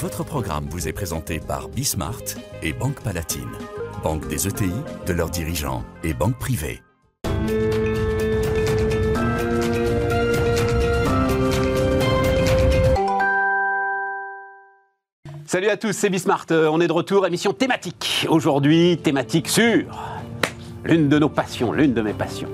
[0.00, 2.22] Votre programme vous est présenté par Bismart
[2.62, 3.50] et Banque Palatine,
[4.02, 4.72] banque des ETI,
[5.06, 6.80] de leurs dirigeants et banque privée.
[15.44, 16.46] Salut à tous, c'est Bismart.
[16.50, 18.26] Euh, On est de retour, émission thématique.
[18.30, 19.84] Aujourd'hui, thématique sur
[20.84, 22.48] l'une de nos passions, l'une de mes passions.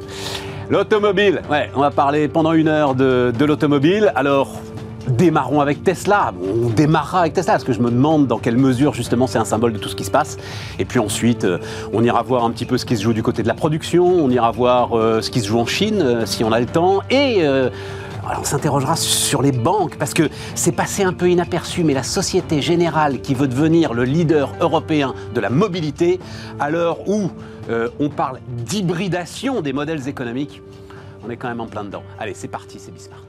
[0.69, 1.41] L'automobile.
[1.49, 4.13] Ouais, on va parler pendant une heure de, de l'automobile.
[4.17, 4.61] Alors,
[5.09, 6.33] démarrons avec Tesla.
[6.43, 9.45] On démarrera avec Tesla parce que je me demande dans quelle mesure justement c'est un
[9.45, 10.37] symbole de tout ce qui se passe.
[10.79, 11.59] Et puis ensuite, euh,
[11.93, 14.07] on ira voir un petit peu ce qui se joue du côté de la production.
[14.07, 16.67] On ira voir euh, ce qui se joue en Chine euh, si on a le
[16.67, 17.01] temps.
[17.11, 21.95] Et alors on s'interrogera sur les banques parce que c'est passé un peu inaperçu, mais
[21.95, 26.21] la Société Générale qui veut devenir le leader européen de la mobilité,
[26.61, 27.31] à l'heure où
[27.99, 30.63] on parle d'hybridation des modèles économiques,
[31.27, 32.03] on est quand même en plein dedans.
[32.19, 33.28] Allez, c'est parti, c'est Bismart.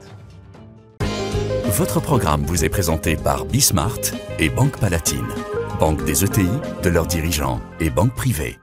[1.70, 4.00] Votre programme vous est présenté par Bismart
[4.40, 5.28] et Banque Palatine,
[5.78, 6.48] banque des ETI,
[6.82, 8.58] de leurs dirigeants et banque privée.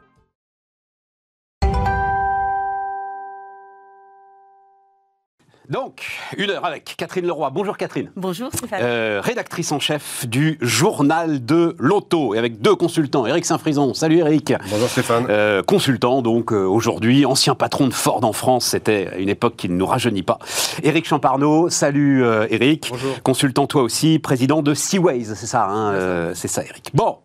[5.70, 6.06] Donc,
[6.38, 7.50] une heure avec Catherine Leroy.
[7.50, 8.10] Bonjour Catherine.
[8.16, 8.80] Bonjour Stéphane.
[8.82, 13.94] Euh, rédactrice en chef du journal de l'auto et avec deux consultants, Eric Saint-Frison.
[13.94, 14.54] Salut Eric.
[14.70, 15.26] Bonjour Stéphane.
[15.30, 19.68] Euh, consultant donc euh, aujourd'hui, ancien patron de Ford en France, c'était une époque qui
[19.68, 20.40] ne nous rajeunit pas.
[20.84, 22.88] Éric Champarneau, salut euh, Éric.
[22.90, 23.22] Bonjour.
[23.24, 26.92] Consultant toi aussi, président de Seaways, c'est ça, hein, euh, c'est ça Éric.
[26.94, 27.18] Bon.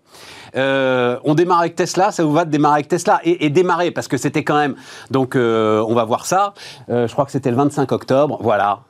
[0.56, 4.08] Euh, on démarre avec Tesla, ça vous va de démarrer avec Tesla et, démarrer parce
[4.08, 4.74] que c'était quand même
[5.10, 6.54] donc euh, on va voir ça.
[6.90, 8.80] Euh, je crois que c'était le 25 octobre, voilà.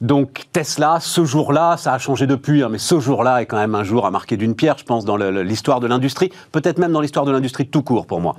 [0.00, 3.76] Donc Tesla, ce jour-là, ça a changé depuis, hein, mais ce jour-là est quand même
[3.76, 7.00] un jour à marquer d'une pierre, je pense, dans l'histoire de l'industrie, peut-être même dans
[7.00, 8.34] l'histoire de l'industrie tout court pour moi.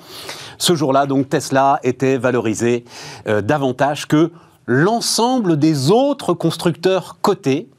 [0.57, 2.83] Ce jour-là, donc Tesla était valorisé
[3.25, 4.31] davantage que
[4.65, 7.69] l'ensemble des autres constructeurs cotés.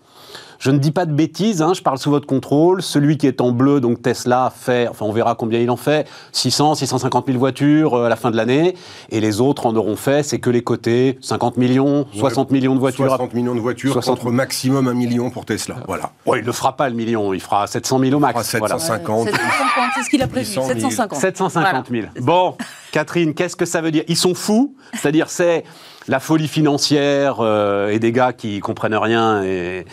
[0.65, 2.81] Je ne dis pas de bêtises, hein, je parle sous votre contrôle.
[2.81, 6.09] Celui qui est en bleu, donc Tesla, fait, enfin on verra combien il en fait,
[6.33, 8.75] 600, 650 000 voitures euh, à la fin de l'année.
[9.11, 12.81] Et les autres en auront fait, c'est que les cotés, 50 millions, 60 millions de
[12.81, 13.09] voitures.
[13.09, 15.77] 60 millions de voitures 60 contre maximum un million pour Tesla.
[15.87, 16.13] Voilà.
[16.25, 18.55] Ouais, il ne fera pas le million, il fera 700 000 au max.
[18.55, 18.79] Ah, voilà.
[18.79, 19.29] 750.
[19.29, 20.47] 750, c'est ce qu'il a prévu.
[20.47, 20.79] 800 000.
[20.79, 21.21] 750.
[21.21, 22.07] 750 000.
[22.23, 22.57] Bon,
[22.91, 24.05] Catherine, qu'est-ce que ça veut dire?
[24.09, 25.65] Ils sont fous, c'est-à-dire c'est
[26.09, 29.85] la folie financière euh, et des gars qui comprennent rien et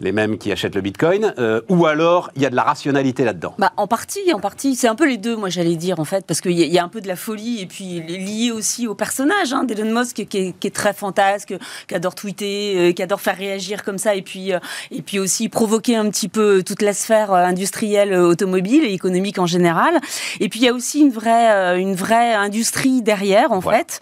[0.00, 3.24] les mêmes qui achètent le bitcoin, euh, ou alors il y a de la rationalité
[3.24, 3.54] là-dedans.
[3.58, 6.24] Bah, en partie, en partie, c'est un peu les deux, moi j'allais dire en fait,
[6.26, 8.50] parce qu'il y, a- il y a un peu de la folie et puis lié
[8.52, 11.54] aussi au personnage hein, d'Elon Musk qui est, qui est très fantasque,
[11.88, 14.58] qui adore tweeter, euh, qui adore faire réagir comme ça et puis euh,
[14.90, 19.46] et puis aussi provoquer un petit peu toute la sphère industrielle, automobile et économique en
[19.46, 19.98] général.
[20.40, 23.78] Et puis il y a aussi une vraie une vraie industrie derrière en Ouais.
[23.78, 24.00] fait.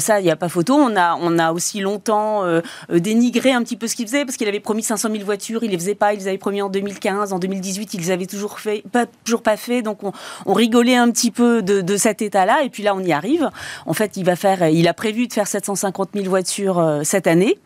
[0.00, 0.74] Ça, il n'y a pas photo.
[0.74, 2.42] On a, on a aussi longtemps
[2.90, 5.70] dénigré un petit peu ce qu'il faisait parce qu'il avait promis 500 000 voitures, il
[5.70, 6.14] les faisait pas.
[6.14, 9.42] Il les avait promis en 2015, en 2018, ils les avaient toujours fait, pas toujours
[9.42, 9.82] pas fait.
[9.82, 10.12] Donc on,
[10.46, 12.62] on rigolait un petit peu de, de cet état-là.
[12.62, 13.50] Et puis là, on y arrive.
[13.86, 17.26] En fait, il va faire, il a prévu de faire 750 000 voitures euh, cette
[17.26, 17.58] année.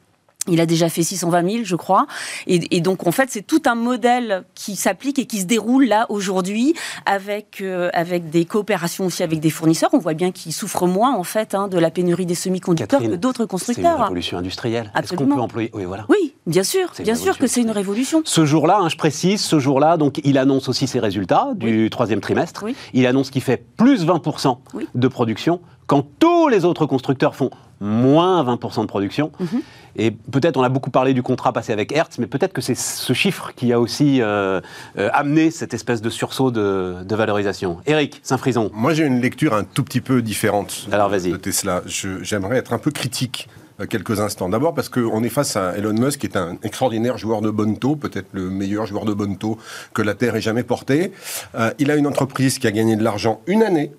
[0.48, 2.06] Il a déjà fait 620 000, je crois.
[2.46, 5.86] Et, et donc, en fait, c'est tout un modèle qui s'applique et qui se déroule
[5.86, 6.74] là aujourd'hui
[7.06, 9.90] avec, euh, avec des coopérations aussi avec des fournisseurs.
[9.92, 13.16] On voit bien qu'ils souffrent moins, en fait, hein, de la pénurie des semi-conducteurs que
[13.16, 14.00] d'autres C'est une constructeurs.
[14.02, 14.92] révolution industrielle.
[15.00, 16.06] Est-ce qu'on peut employer Oui, voilà.
[16.08, 18.22] Oui, bien sûr, bien sûr que c'est une révolution.
[18.24, 22.20] Ce jour-là, hein, je précise, ce jour-là, donc il annonce aussi ses résultats du troisième
[22.20, 22.62] trimestre.
[22.64, 22.74] Oui.
[22.94, 24.86] Il annonce qu'il fait plus 20% Oui.
[24.94, 27.50] de production, quand tous les autres constructeurs font
[27.80, 29.30] moins 20% de production.
[29.40, 29.60] Mhm.
[29.96, 32.76] Et peut-être, on a beaucoup parlé du contrat passé avec Hertz, mais peut-être que c'est
[32.76, 34.60] ce chiffre qui a aussi euh,
[34.96, 37.78] euh, amené cette espèce de sursaut de, de valorisation.
[37.86, 38.70] Eric Saint-Frison.
[38.74, 41.32] Moi, j'ai une lecture un tout petit peu différente Alors, vas-y.
[41.32, 41.82] de Tesla.
[41.86, 43.48] Je- J'aimerais être un peu critique
[43.80, 44.48] euh, quelques instants.
[44.48, 47.96] D'abord parce qu'on est face à Elon Musk, qui est un extraordinaire joueur de bonneto,
[47.96, 49.58] peut-être le meilleur joueur de bonneto
[49.94, 51.12] que la Terre ait jamais porté.
[51.56, 53.90] Euh, il a une entreprise qui a gagné de l'argent une année,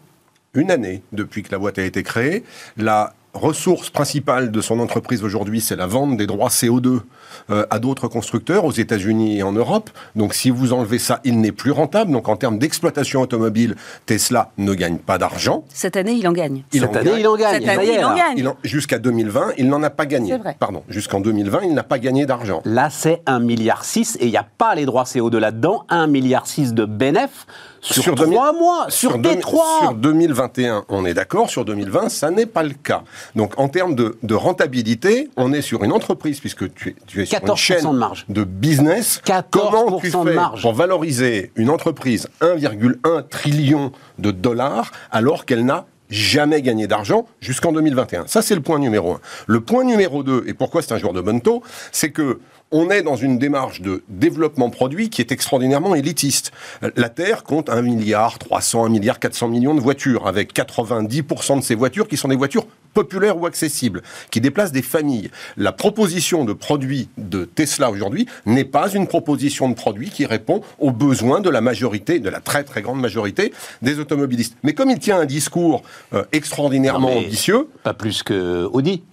[0.54, 2.44] une année depuis que la boîte a été créée.
[2.78, 7.02] La ressource principale de son entreprise aujourd'hui, c'est la vente des droits CO2
[7.50, 9.90] euh, à d'autres constructeurs aux États-Unis et en Europe.
[10.16, 12.12] Donc si vous enlevez ça, il n'est plus rentable.
[12.12, 13.76] Donc en termes d'exploitation automobile,
[14.06, 15.64] Tesla ne gagne pas d'argent.
[15.74, 16.64] Cette année, il en gagne.
[16.74, 17.20] Il Cette en année, gagne.
[17.20, 17.60] il en gagne.
[17.60, 18.48] Cette année, il en gagne.
[18.48, 20.32] En- Jusqu'à 2020, il n'en a pas gagné.
[20.34, 20.56] C'est vrai.
[20.60, 22.62] Pardon, jusqu'en 2020, il n'a pas gagné d'argent.
[22.66, 23.84] Là, c'est 1,6 milliard
[24.20, 25.84] et il n'y a pas les droits CO2 là-dedans.
[25.90, 26.44] 1,6 milliard
[26.74, 27.46] de bénéf
[27.82, 29.80] sur, Sur 3 2000 mois, sur, deux- T3.
[29.82, 31.50] sur 2021, on est d'accord.
[31.50, 33.04] Sur 2020, ça n'est pas le cas.
[33.36, 37.19] Donc, en termes de, de rentabilité, on est sur une entreprise, puisque tu es, tu
[37.22, 38.26] es sur une 14% chaîne de marge.
[38.30, 39.22] de business.
[39.26, 40.62] 14% Comment tu de fais marge.
[40.62, 47.72] pour valoriser une entreprise 1,1 trillion de dollars alors qu'elle n'a jamais gagné d'argent jusqu'en
[47.72, 48.26] 2021.
[48.28, 49.20] Ça, c'est le point numéro un.
[49.46, 51.62] Le point numéro deux, et pourquoi c'est un joueur de bonne taux,
[51.92, 52.40] c'est que
[52.72, 56.52] on est dans une démarche de développement produit qui est extraordinairement élitiste.
[56.96, 61.64] La Terre compte 1 milliard 300, 1 milliard 400 millions de voitures, avec 90% de
[61.64, 64.02] ces voitures qui sont des voitures populaires ou accessibles,
[64.32, 65.30] qui déplacent des familles.
[65.58, 70.62] La proposition de produit de Tesla aujourd'hui n'est pas une proposition de produit qui répond
[70.80, 74.58] aux besoins de la majorité, de la très très grande majorité des automobilistes.
[74.64, 75.84] Mais comme il tient un discours
[76.14, 77.68] euh, extraordinairement ambitieux...
[77.84, 79.04] Pas plus que Audi.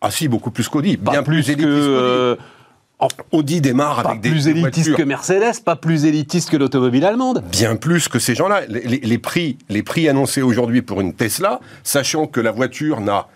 [0.00, 0.96] Ah si, beaucoup plus qu'Audi.
[0.96, 2.38] Bien plus, plus que...
[3.30, 7.44] Audi démarre avec des plus élitiste que Mercedes, pas plus élitiste que l'automobile allemande.
[7.50, 8.62] Bien plus que ces gens-là.
[8.68, 13.28] Les, prix, les prix annoncés aujourd'hui pour une Tesla, sachant que la voiture n'a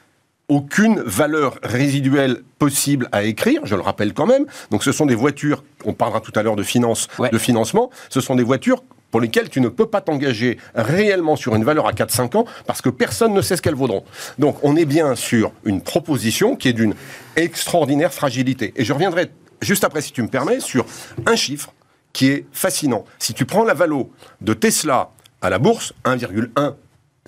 [0.48, 4.46] aucune valeur résiduelle possible à écrire, je le rappelle quand même.
[4.70, 8.20] Donc ce sont des voitures, on parlera tout à l'heure de, finance, de financement, ce
[8.20, 11.92] sont des voitures pour lesquelles tu ne peux pas t'engager réellement sur une valeur à
[11.92, 14.04] 4-5 ans parce que personne ne sait ce qu'elles vaudront.
[14.38, 16.94] Donc on est bien sur une proposition qui est d'une
[17.36, 18.72] extraordinaire fragilité.
[18.76, 19.30] Et je reviendrai
[19.62, 20.86] juste après, si tu me permets, sur
[21.26, 21.72] un chiffre
[22.12, 23.04] qui est fascinant.
[23.18, 24.10] Si tu prends la valo
[24.40, 25.10] de Tesla
[25.40, 26.74] à la bourse, 1,1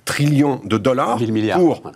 [0.05, 1.19] trillion de dollars
[1.55, 1.91] pour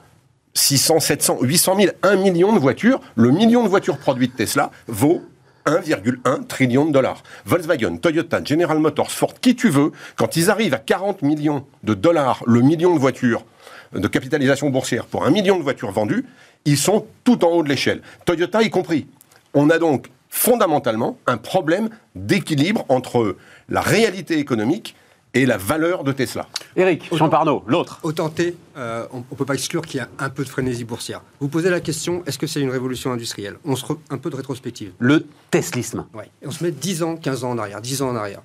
[0.53, 5.21] 600, 700, 800 000, 1 million de voitures, le million de voitures produites Tesla vaut
[5.65, 7.24] 1,1 trillion de dollars.
[7.45, 11.94] Volkswagen, Toyota, General Motors, Ford, qui tu veux, quand ils arrivent à 40 millions de
[11.94, 13.45] dollars le million de voitures
[13.94, 16.25] de capitalisation boursière pour un million de voitures vendues,
[16.65, 18.01] ils sont tout en haut de l'échelle.
[18.25, 19.07] Toyota y compris.
[19.53, 23.36] On a donc fondamentalement un problème d'équilibre entre
[23.68, 24.96] la réalité économique
[25.34, 26.48] et la valeur de Tesla.
[26.76, 28.00] Éric Champarneau, l'autre.
[28.04, 28.34] Autant
[28.78, 31.22] euh, on ne peut pas exclure qu'il y a un peu de frénésie boursière.
[31.40, 33.58] Vous posez la question, est-ce que c'est une révolution industrielle?
[33.66, 34.92] On se un peu de rétrospective.
[35.00, 36.06] Le teslisme.
[36.14, 36.24] Oui.
[36.44, 38.42] On se met 10 ans, 15 ans en arrière, 10 ans en arrière.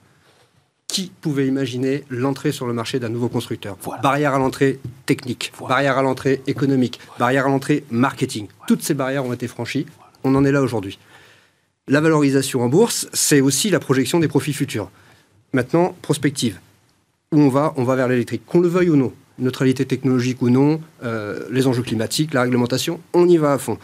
[0.87, 3.77] Qui pouvait imaginer l'entrée sur le marché d'un nouveau constructeur?
[4.03, 8.49] Barrière à l'entrée technique, barrière à l'entrée économique, barrière à l'entrée marketing.
[8.69, 9.87] Toutes ces barrières ont été franchies.
[10.23, 10.99] On en est là aujourd'hui.
[11.87, 14.91] La valorisation en bourse, c'est aussi la projection des profits futurs.
[15.53, 16.59] Maintenant, prospective.
[17.31, 17.75] Où on va?
[17.77, 18.41] On va vers l'électrique.
[18.47, 23.01] Qu'on le veuille ou non, neutralité technologique ou non, euh, les enjeux climatiques, la réglementation,
[23.13, 23.77] on y va à fond.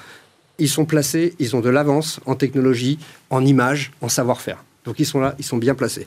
[0.59, 2.99] Ils sont placés, ils ont de l'avance en technologie,
[3.29, 4.65] en image, en savoir-faire.
[4.87, 6.07] Donc ils sont là, ils sont bien placés.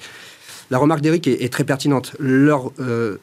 [0.72, 2.16] La remarque d'Eric est, très pertinente.
[2.18, 3.18] Leurs euh,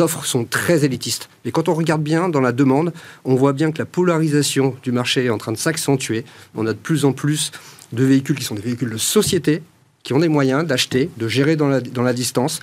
[0.00, 1.28] offres sont très élitistes.
[1.44, 2.92] Et quand on regarde bien dans la demande,
[3.24, 6.24] on voit bien que la polarisation du marché est en train de s'accentuer.
[6.56, 7.52] On a de plus en plus
[7.92, 9.62] de véhicules qui sont des véhicules de société,
[10.02, 12.60] qui ont des moyens d'acheter, de gérer dans la, dans la distance,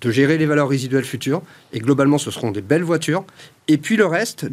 [0.00, 1.42] de gérer les valeurs résiduelles futures.
[1.72, 3.24] Et globalement, ce seront des belles voitures.
[3.68, 4.46] Et puis le reste,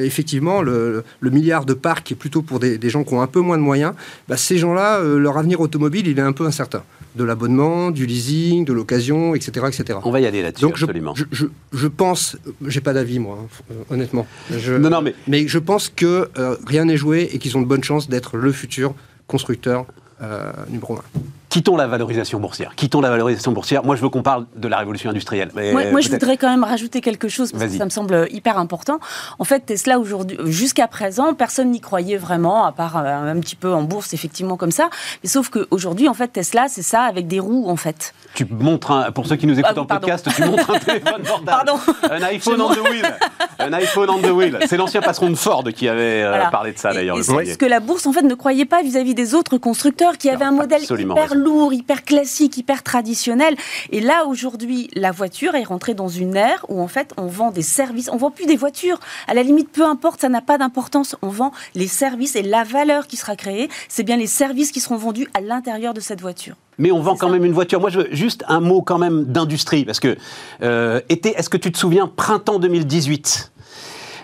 [0.00, 3.40] effectivement, le, milliard de parcs qui est plutôt pour des, gens qui ont un peu
[3.40, 3.94] moins de moyens,
[4.28, 6.82] bah, ces gens-là, euh, leur avenir automobile, il est un peu incertain.
[7.16, 9.98] De l'abonnement, du leasing, de l'occasion, etc., etc.
[10.04, 11.14] On va y aller là-dessus, absolument.
[11.14, 12.36] Je, je, je pense,
[12.66, 14.26] j'ai pas d'avis moi, hein, honnêtement.
[14.50, 15.14] non, non, mais...
[15.28, 18.36] mais je pense que euh, rien n'est joué et qu'ils ont de bonnes chances d'être
[18.36, 18.94] le futur
[19.32, 19.86] constructeur
[20.20, 21.04] euh, numéro un.
[21.52, 22.72] Quittons la valorisation boursière.
[22.76, 23.84] Quittons la valorisation boursière.
[23.84, 25.50] Moi, je veux qu'on parle de la révolution industrielle.
[25.54, 29.00] moi, je voudrais quand même rajouter quelque chose parce que ça me semble hyper important.
[29.38, 33.56] En fait, Tesla aujourd'hui, jusqu'à présent, personne n'y croyait vraiment, à part euh, un petit
[33.56, 34.88] peu en bourse, effectivement comme ça.
[35.22, 38.14] Mais sauf qu'aujourd'hui, en fait, Tesla, c'est ça avec des roues, en fait.
[38.32, 41.22] Tu montres un, pour ceux qui nous écoutent ah, en podcast, tu montres un téléphone
[41.26, 41.44] portable.
[41.44, 41.74] Pardon.
[42.10, 43.14] Un iPhone on the wheel.
[43.58, 44.58] Un iPhone on the wheel.
[44.68, 47.18] C'est l'ancien patron de Ford qui avait euh, parlé de ça d'ailleurs.
[47.22, 50.46] Ce que la bourse, en fait, ne croyait pas vis-à-vis des autres constructeurs qui avaient
[50.46, 53.56] un modèle hyper lourd, hyper classique, hyper traditionnel.
[53.90, 57.50] Et là, aujourd'hui, la voiture est rentrée dans une ère où, en fait, on vend
[57.50, 58.08] des services.
[58.12, 59.00] On vend plus des voitures.
[59.26, 61.16] À la limite, peu importe, ça n'a pas d'importance.
[61.22, 64.80] On vend les services et la valeur qui sera créée, c'est bien les services qui
[64.80, 66.56] seront vendus à l'intérieur de cette voiture.
[66.78, 67.80] Mais on vend quand même une voiture.
[67.80, 70.16] Moi, je veux juste un mot quand même d'industrie, parce que
[70.62, 73.51] euh, est-ce que tu te souviens, printemps 2018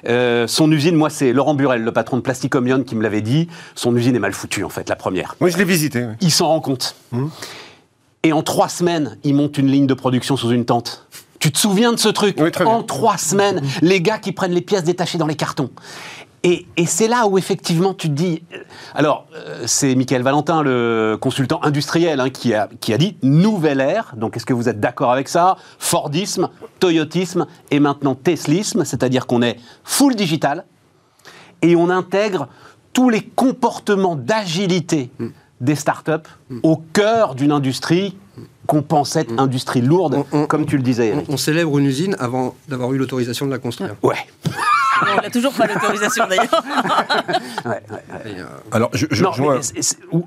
[0.07, 3.49] euh, son usine, moi, c'est Laurent Burel, le patron de Plasticomion, qui me l'avait dit.
[3.75, 5.35] Son usine est mal foutue, en fait, la première.
[5.41, 6.07] Moi, je l'ai visité.
[6.21, 6.97] Il s'en rend compte.
[7.13, 7.31] Hum.
[8.23, 11.07] Et en trois semaines, ils montent une ligne de production sous une tente.
[11.39, 14.83] Tu te souviens de ce truc En trois semaines, les gars qui prennent les pièces
[14.83, 15.71] détachées dans les cartons.
[16.45, 18.43] Et, c'est là où effectivement tu te dis.
[18.55, 18.59] Euh,
[18.95, 23.81] alors, euh, c'est Michael Valentin, le consultant industriel, hein, qui, a, qui a dit nouvelle
[23.81, 24.15] ère.
[24.17, 25.57] Donc, est-ce que vous êtes d'accord avec ça?
[25.79, 26.49] Fordisme,
[26.81, 30.65] Toyotisme et maintenant Teslisme, c'est-à-dire qu'on est full digital
[31.63, 32.49] et on intègre
[32.93, 35.11] tous les comportements d'agilité.
[35.19, 35.29] Mm
[35.61, 36.29] des startups
[36.63, 38.17] au cœur d'une industrie
[38.67, 41.15] qu'on pensait être industrie lourde, comme tu le disais.
[41.29, 43.95] On, célèbre une usine avant d'avoir eu l'autorisation de la construire.
[44.03, 44.17] Ouais.
[45.03, 46.63] on n'a toujours pas l'autorisation d'ailleurs.
[47.67, 49.07] Euh, alors, je,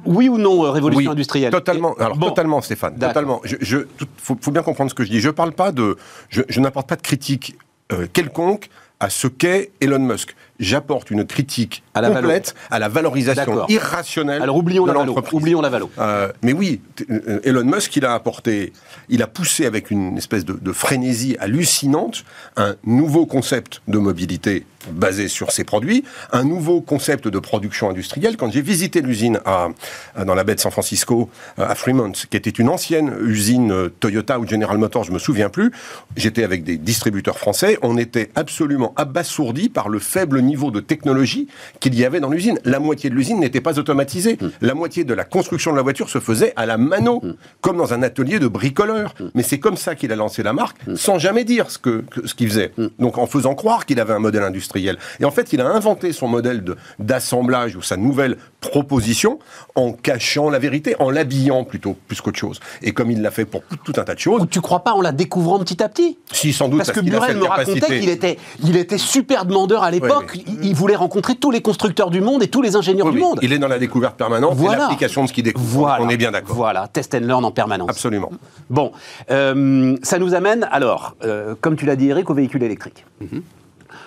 [0.05, 1.95] oui ou non, euh, révolution industrielle Totalement.
[1.95, 2.97] Alors, totalement, Stéphane.
[2.97, 3.41] Totalement.
[3.43, 3.85] Je,
[4.17, 5.19] faut, bien comprendre ce que je dis.
[5.19, 5.97] Je parle pas de.
[6.29, 7.57] Je, n'apporte pas de critique
[7.91, 10.35] euh, quelconque à ce qu'est Elon Musk.
[10.61, 15.07] J'apporte une critique À la complète à la valorisation irrationnelle Alors oublions de la valo.
[15.07, 15.33] l'entreprise.
[15.33, 15.89] Oublions la valo.
[15.97, 18.71] Euh, mais oui, euh, Elon Musk, il a apporté,
[19.09, 22.23] il a poussé avec une espèce de, de frénésie hallucinante
[22.57, 28.35] un nouveau concept de mobilité basé sur ses produits, un nouveau concept de production industrielle.
[28.37, 29.67] Quand j'ai visité l'usine à,
[30.15, 33.71] à- dans la baie de San Francisco, euh, à Fremont, qui était une ancienne usine
[33.71, 35.71] euh, Toyota ou General Motors, je me souviens plus,
[36.15, 41.47] j'étais avec des distributeurs français, on était absolument abasourdis par le faible niveau de technologie
[41.79, 42.59] qu'il y avait dans l'usine.
[42.65, 44.37] La moitié de l'usine n'était pas automatisée.
[44.61, 47.21] La moitié de la construction de la voiture se faisait à la mano,
[47.61, 49.13] comme dans un atelier de bricoleur.
[49.35, 52.27] Mais c'est comme ça qu'il a lancé la marque, sans jamais dire ce que, que-
[52.27, 52.71] ce qu'il faisait.
[52.99, 54.97] Donc en faisant croire qu'il avait un modèle industriel.
[55.19, 56.63] Et en fait, il a inventé son modèle
[56.99, 59.39] d'assemblage ou sa nouvelle proposition
[59.75, 62.59] en cachant la vérité, en l'habillant plutôt, plus qu'autre chose.
[62.81, 64.93] Et comme il l'a fait pour tout un tas de choses, Ou tu crois pas
[64.93, 67.99] en la découvrant petit à petit si sans doute Parce que a Burel me racontait
[67.99, 70.31] qu'il était, il était super demandeur à l'époque.
[70.35, 73.13] Oui, Il, il voulait rencontrer tous les constructeurs du monde et tous les ingénieurs Oui,
[73.13, 73.39] du monde.
[73.41, 74.83] Il est dans la découverte permanente Voilà.
[74.83, 75.67] l'application de ce qu'il découvre.
[75.67, 76.03] Voilà.
[76.03, 76.55] On est bien d'accord.
[76.55, 77.89] Voilà, test and learn en permanence.
[77.89, 78.31] Absolument.
[78.69, 78.91] Bon,
[79.31, 83.05] euh, ça nous amène alors, euh, comme tu l'as dit Eric, aux véhicules électriques.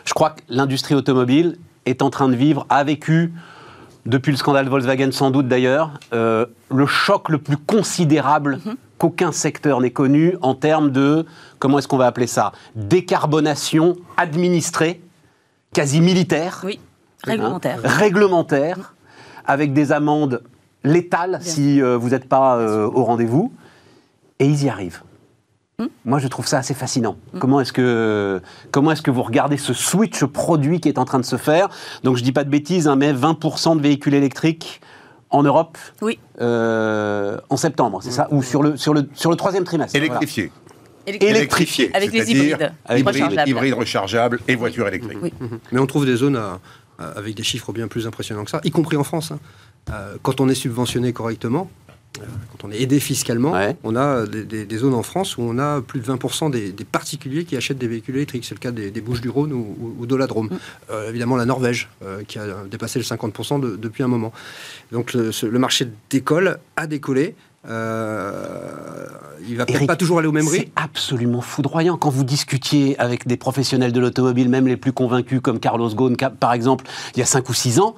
[0.05, 3.33] Je crois que l'industrie automobile est en train de vivre, a vécu,
[4.07, 8.59] depuis le scandale Volkswagen sans doute d'ailleurs, euh, le choc le plus considérable
[8.99, 11.25] qu'aucun secteur n'ait connu en termes de,
[11.59, 15.01] comment est-ce qu'on va appeler ça, décarbonation administrée,
[15.73, 16.63] quasi militaire.
[16.65, 16.79] Oui,
[17.25, 17.79] réglementaire.
[17.83, 18.95] Hein, réglementaire,
[19.47, 20.43] avec des amendes
[20.85, 23.53] létales si euh, vous n'êtes pas euh, au rendez-vous.
[24.39, 25.03] Et ils y arrivent.
[25.81, 25.87] Hmm.
[26.05, 27.17] Moi, je trouve ça assez fascinant.
[27.41, 28.41] Comment est-ce que
[28.71, 31.69] comment est-ce que vous regardez ce switch produit qui est en train de se faire?
[32.05, 34.81] Donc, je dis pas de bêtises, hein, mais 20% de véhicules électriques
[35.31, 38.29] en Europe Oui, euh, en septembre, c'est ça?
[38.31, 40.05] Ou sur le sur le sur le troisième trimestre voilà.
[41.07, 41.91] Électrifié.
[41.95, 43.49] Avec les hybrides hybrides, rechargeables.
[43.51, 45.19] hybrides rechargeables et voitures électriques.
[45.21, 45.33] Oui.
[45.73, 46.61] Mais on trouve des zones à-
[47.01, 49.33] à- avec des chiffres bien plus impressionnants que ça, y compris en France.
[49.33, 49.39] hein.
[49.91, 51.69] Euh, quand on est subventionné correctement,
[52.19, 53.77] quand on est aidé fiscalement, Ouais.
[53.85, 56.73] on a des, des- des zones en France où on a plus de 20% des,
[56.73, 58.45] des particuliers qui achètent des véhicules électriques.
[58.45, 60.51] C'est le cas des, des Bouches-du-Rhône ou, ou- ou de la Drôme.
[60.91, 64.33] Euh, évidemment, la Norvège, euh, qui a dépassé le 50% de- depuis un moment.
[64.93, 67.35] Donc le, ce- le marché décolle, a décollé.
[67.67, 69.07] Euh,
[69.49, 70.73] il va peut-être Eric, pas toujours aller au même C'est rythme.
[70.77, 75.59] absolument foudroyant quand vous discutiez avec des professionnels de l'automobile, même les plus convaincus comme
[75.61, 77.95] Carlos Ghosn, par exemple, il y a 5 ou 6 ans,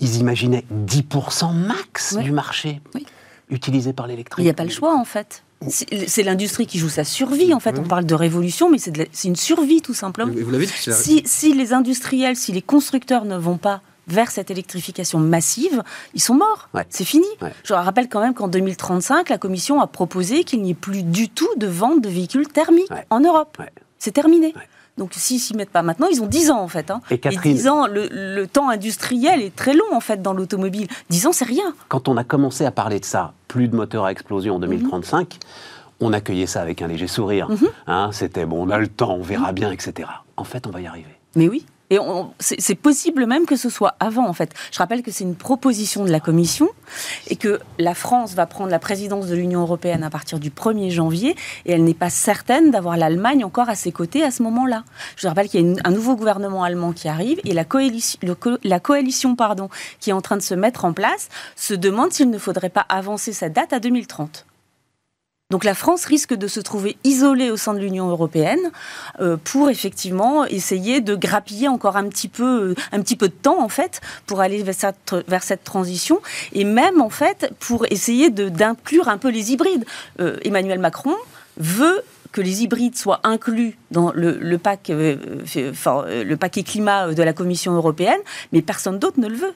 [0.00, 3.06] ils imaginaient 10% max du marché Oui.
[3.50, 4.42] Utilisé par l'électrique.
[4.42, 5.42] Il n'y a pas le choix en fait.
[5.68, 7.78] C'est l'industrie qui joue sa survie en fait.
[7.78, 10.32] On parle de révolution, mais c'est une survie tout simplement.
[10.32, 13.56] Et vous l'avez dit, c'est la- Si, si les industriels, si les constructeurs ne vont
[13.56, 15.82] pas vers cette électrification massive,
[16.14, 16.68] ils sont morts.
[16.74, 16.86] Ouais.
[16.88, 17.26] C'est fini.
[17.42, 17.52] Ouais.
[17.64, 21.28] Je rappelle quand même qu'en 2035, la Commission a proposé qu'il n'y ait plus du
[21.28, 23.04] tout de vente de véhicules thermiques Ouais.
[23.10, 23.56] en Europe.
[23.58, 23.70] Ouais.
[23.98, 24.54] C'est terminé.
[24.98, 26.90] Donc s'ils s'y mettent pas maintenant, ils ont 10 ans en fait.
[26.90, 27.00] hein.
[27.10, 30.88] Et Catherine- 10 ans, le, le temps industriel est très long en fait dans l'automobile.
[31.10, 31.72] 10 ans, c'est rien.
[31.88, 35.38] Quand on a commencé à parler de ça, plus de moteurs à explosion en 2035,
[36.00, 37.48] on accueillait ça avec un léger sourire.
[37.86, 40.08] Hein, C'était bon, on a le temps, on verra bien, etc.
[40.36, 41.16] En fait, on va y arriver.
[41.34, 41.64] Mais oui.
[41.90, 41.98] Et
[42.38, 44.52] c'est possible même que ce soit avant, en fait.
[44.72, 46.68] Je rappelle que c'est une proposition de la Commission
[47.28, 50.90] et que la France va prendre la présidence de l'Union européenne à partir du 1er
[50.90, 54.84] janvier et elle n'est pas certaine d'avoir l'Allemagne encore à ses côtés à ce moment-là.
[55.16, 58.18] Je rappelle qu'il y a un nouveau gouvernement allemand qui arrive et la coalition,
[58.64, 59.68] la coalition pardon,
[60.00, 62.84] qui est en train de se mettre en place se demande s'il ne faudrait pas
[62.88, 64.47] avancer cette date à 2030.
[65.50, 68.70] Donc la France risque de se trouver isolée au sein de l'Union européenne
[69.18, 73.32] euh, pour effectivement essayer de grappiller encore un petit peu, euh, un petit peu de
[73.32, 76.20] temps en fait pour aller vers cette, transition
[76.52, 79.86] et même en fait pour essayer d'inclure un peu les hybrides.
[80.20, 81.16] Euh, Emmanuel Macron
[81.56, 84.92] veut que les hybrides soient inclus dans le, pack,
[85.70, 88.20] enfin, le paquet climat de la Commission européenne,
[88.52, 89.54] mais personne d'autre ne le veut.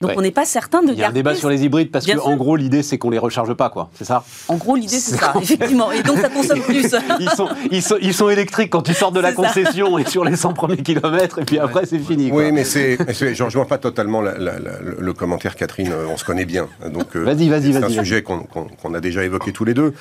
[0.00, 0.16] Donc Ouais.
[0.16, 2.14] on n'est pas certain de Il y a un débat sur les hybrides parce Bien
[2.14, 2.30] que, sûr.
[2.30, 3.90] en gros, l'idée, c'est qu'on les recharge pas, quoi.
[3.94, 5.92] C'est ça En gros, l'idée, c'est ça, effectivement.
[5.92, 6.86] Et donc, ça consomme plus.
[7.20, 9.34] ils sont, ils, sont, ils sont électriques quand tu sors de la ça.
[9.34, 12.30] concession et sur les 100 premiers kilomètres, et puis après, c'est fini.
[12.30, 12.44] quoi.
[12.44, 15.92] Oui, mais c'est, je ne rejoins pas totalement la- la- la- le commentaire, Catherine.
[15.92, 16.66] euh, On se connaît bien.
[16.90, 19.92] Donc, euh, Vas-y, vas-y, C'est un vas-y, sujet qu'on a déjà évoqué tous les deux.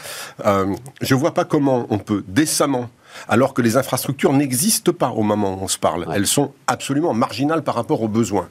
[0.46, 2.90] Euh, je ne vois pas comment on peut décemment,
[3.28, 7.14] alors que les infrastructures n'existent pas au moment où on se parle, elles sont absolument
[7.14, 8.48] marginales par rapport aux besoins,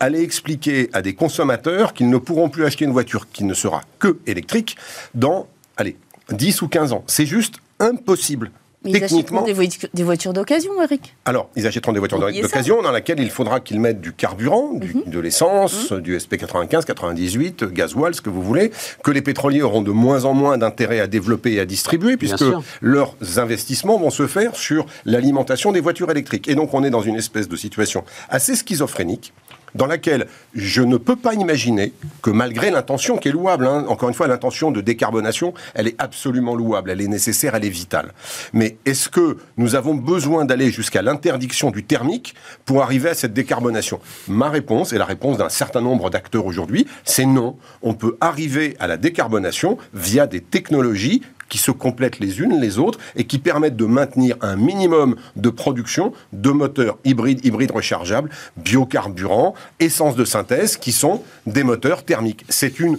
[0.00, 3.82] aller expliquer à des consommateurs qu'ils ne pourront plus acheter une voiture qui ne sera
[3.98, 4.76] que électrique
[5.14, 5.96] dans, allez,
[6.32, 7.04] 10 ou 15 ans.
[7.06, 8.50] C'est juste impossible
[8.84, 9.54] Mais ils achèteront des,
[9.92, 13.80] des voitures d'occasion, Eric Alors, ils achèteront des voitures d'occasion dans lesquelles il faudra qu'ils
[13.80, 15.02] mettent du carburant, mhm.
[15.06, 16.00] de l'essence, mhm.
[16.00, 18.70] du SP95, 98, gasoil, ce que vous voulez,
[19.02, 22.44] que les pétroliers auront de moins en moins d'intérêt à développer et à distribuer, puisque
[22.80, 26.48] leurs investissements vont se faire sur l'alimentation des voitures électriques.
[26.48, 29.32] Et donc, on est dans une espèce de situation assez schizophrénique
[29.74, 34.08] dans laquelle je ne peux pas imaginer que malgré l'intention qui est louable, hein, encore
[34.08, 38.12] une fois, l'intention de décarbonation, elle est absolument louable, elle est nécessaire, elle est vitale.
[38.52, 42.34] Mais est-ce que nous avons besoin d'aller jusqu'à l'interdiction du thermique
[42.64, 44.00] pour arriver à cette décarbonation?
[44.28, 47.56] Ma réponse, et la réponse d'un certain nombre d'acteurs aujourd'hui, c'est non.
[47.82, 52.78] On peut arriver à la décarbonation via des technologies qui se complètent les unes les
[52.78, 58.30] autres et qui permettent de maintenir un minimum de production de moteurs hybrides, hybrides rechargeables,
[58.56, 62.44] biocarburants, essence de synthèse, qui sont des moteurs thermiques.
[62.48, 62.98] C'est une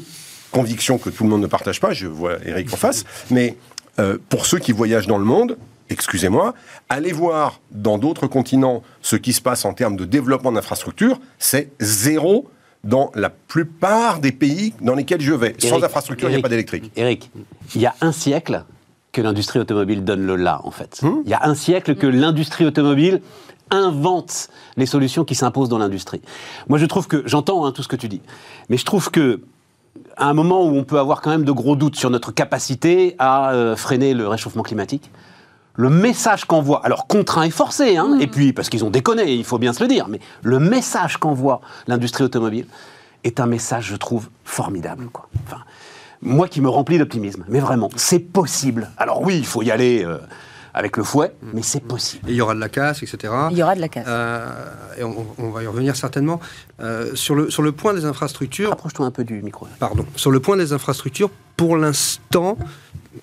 [0.51, 3.57] conviction que tout le monde ne partage pas, je vois Eric en face, mais
[3.99, 5.57] euh, pour ceux qui voyagent dans le monde,
[5.89, 6.53] excusez-moi,
[6.89, 11.71] allez voir dans d'autres continents ce qui se passe en termes de développement d'infrastructures, c'est
[11.79, 12.49] zéro
[12.83, 15.55] dans la plupart des pays dans lesquels je vais.
[15.59, 16.91] Sans infrastructure, il n'y a pas d'électrique.
[16.95, 17.29] Eric,
[17.75, 18.63] il y a un siècle
[19.11, 20.99] que l'industrie automobile donne le là, en fait.
[21.03, 23.21] Hmm il y a un siècle que l'industrie automobile
[23.69, 26.21] invente les solutions qui s'imposent dans l'industrie.
[26.67, 28.21] Moi, je trouve que, j'entends hein, tout ce que tu dis,
[28.69, 29.41] mais je trouve que
[30.17, 33.15] à un moment où on peut avoir quand même de gros doutes sur notre capacité
[33.19, 35.11] à euh, freiner le réchauffement climatique,
[35.75, 39.43] le message qu'envoie, alors contraint et forcé, hein, et puis parce qu'ils ont déconné, il
[39.43, 42.65] faut bien se le dire, mais le message qu'envoie l'industrie automobile
[43.23, 45.07] est un message, je trouve, formidable.
[45.11, 45.29] Quoi.
[45.47, 45.61] Enfin,
[46.21, 48.89] moi qui me remplis d'optimisme, mais vraiment, c'est possible.
[48.97, 50.03] Alors oui, il faut y aller.
[50.03, 50.17] Euh,
[50.73, 52.29] avec le fouet, mais c'est possible.
[52.29, 53.33] il y aura de la casse, etc.
[53.51, 54.05] Il y aura de la casse.
[54.07, 54.49] Euh,
[54.97, 56.39] et on, va y revenir certainement.
[56.79, 58.71] Euh, sur, le, sur le point des infrastructures.
[58.71, 59.67] Approche-toi un peu du micro.
[59.79, 60.05] Pardon.
[60.15, 62.57] Sur le point des infrastructures, pour l'instant,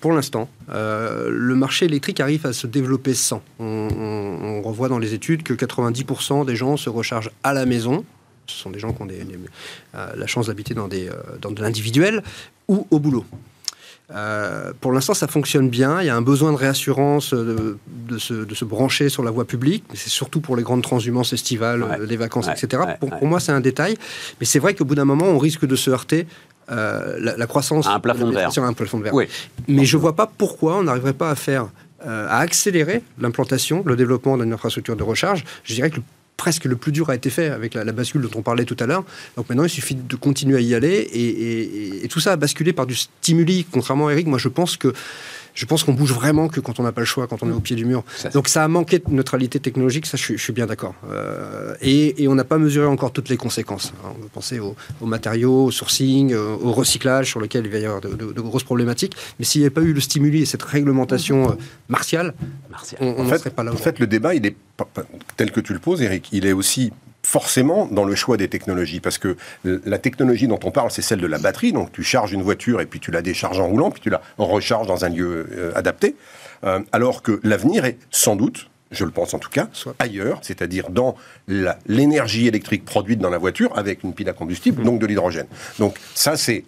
[0.01, 3.43] pour l'instant, euh, le marché électrique arrive à se développer sans.
[3.59, 8.05] On, revoit dans les études que 90% des gens se rechargent à la maison.
[8.47, 11.63] Ce sont des gens qui ont euh, la chance d'habiter dans, des, euh, dans de
[11.63, 12.23] l'individuel
[12.67, 13.25] ou au boulot.
[14.81, 16.03] pour l'instant, ça fonctionne bien.
[16.03, 17.79] Il y a un besoin de réassurance de,
[18.19, 19.85] se, brancher sur la voie publique.
[19.95, 22.83] C'est surtout pour les grandes transhumances estivales, les vacances, etc.
[23.01, 23.97] pour, pour, moi, c'est un détail.
[24.41, 26.27] Mais c'est vrai qu'au bout d'un moment, on risque de se heurter
[26.71, 28.53] euh, la, croissance un plafond de verre.
[28.53, 29.15] Sur un plafond de verre.
[29.69, 31.69] Mais je ne vois pas pourquoi on n'arriverait pas à faire,
[32.07, 35.45] euh, à accélérer l'implantation, le développement d'une infrastructure de recharge.
[35.65, 36.01] Je dirais que
[36.37, 38.87] presque le plus dur a été fait avec la, bascule dont on parlait tout à
[38.87, 39.05] l'heure.
[39.37, 42.73] Donc maintenant, il suffit de continuer à y aller et, et, tout ça a basculé
[42.73, 43.67] par du stimuli.
[43.71, 44.93] Contrairement à Eric, moi je pense que
[45.59, 47.53] je pense qu'on bouge vraiment que quand on n'a pas le choix, quand on est
[47.53, 48.05] au pied du mur.
[48.33, 50.95] Donc ça a manqué de neutralité technologique, ça je, suis bien d'accord.
[51.11, 53.93] Euh, et, on n'a pas mesuré encore toutes les conséquences.
[54.05, 57.87] on peut penser aux, matériaux, au sourcing, euh, au recyclage sur lequel il va y
[57.87, 59.17] avoir de, grosses problématiques.
[59.41, 61.55] Mais s'il n'y avait pas eu le stimuli et cette réglementation euh,
[61.89, 62.35] martiale,
[63.01, 63.73] on ne serait pas là.
[63.73, 64.55] En fait, le débat, il est
[65.37, 66.93] tel que tu le poses, Eric, il est aussi
[67.29, 71.21] forcément dans le choix des technologies, parce que la technologie dont on parle, c'est celle
[71.21, 73.91] de la batterie, donc tu charges une voiture et puis tu la décharges en roulant,
[73.91, 76.17] puis tu la recharges dans un lieu euh, adapté,
[76.65, 80.89] euh, alors que l'avenir est sans doute, je le pense en tout cas, ailleurs, c'est-à-dire
[80.89, 81.17] dans
[81.87, 85.49] l'énergie électrique produite dans la voiture avec une pile à combustible, donc de l'hydrogène.
[85.79, 86.65] Donc ça, c'est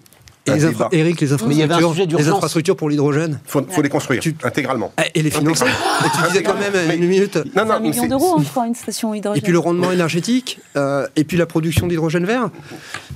[0.47, 4.93] et les Eric, les infrastructures, les infrastructures pour l'hydrogène Il faut, les construire intégralement.
[4.97, 5.67] Ah, et les financer
[6.03, 7.37] Tu disais quand même une minute.
[7.55, 9.39] Non, non, un million d'euros hein, pour une station hydrogène.
[9.39, 12.51] Et puis le rendement énergétique, euh, et puis la production d'hydrogène vert.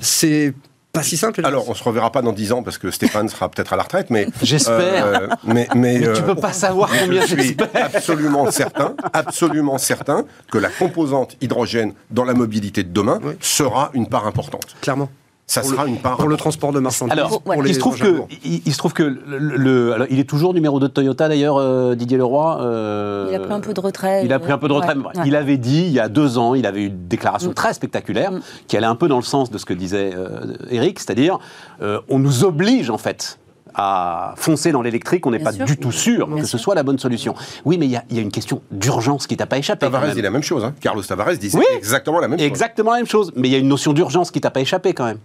[0.01, 0.53] C'est
[0.93, 1.45] pas si simple.
[1.45, 3.83] Alors, on se reverra pas dans 10 ans parce que Stéphane sera peut-être à la
[3.83, 5.07] retraite, mais j'espère.
[5.07, 10.59] Euh, mais, mais, tu peux pas savoir combien je suis absolument certain, absolument certain que
[10.59, 14.77] la composante hydrogène dans la mobilité de demain sera une part importante.
[14.81, 15.11] Clairement
[15.47, 17.13] ça sera une part pour le transport de marchandises.
[17.13, 20.89] Alors, il, se trouve que, il, se trouve que le, il est toujours numéro 2
[20.89, 22.61] de Toyota d'ailleurs, euh, Didier Leroy.
[22.63, 24.25] Euh, il a pris un peu de retrait.
[24.25, 24.95] Il a pris un peu de retrait.
[25.27, 27.55] Il avait dit il y a deux ans, il avait eu une déclaration mm.
[27.55, 28.41] très spectaculaire mm.
[28.67, 31.39] qui allait un peu dans le sens de ce que disait euh, Eric, c'est-à-dire
[32.09, 33.39] on nous oblige en fait
[33.75, 36.99] à foncer dans l'électrique, on n'est pas du tout sûr que ce soit la bonne
[36.99, 37.35] solution.
[37.65, 39.87] Oui, mais il y, a une question d'urgence qui t'a pas échappé.
[39.87, 40.65] Tavares dit la même chose.
[40.65, 40.75] Hein.
[40.81, 42.47] Carlos Tavares disait exactement la même chose.
[42.47, 43.33] Exactement la même chose.
[43.37, 45.19] Mais il y a une notion d'urgence qui t'a pas échappé quand même.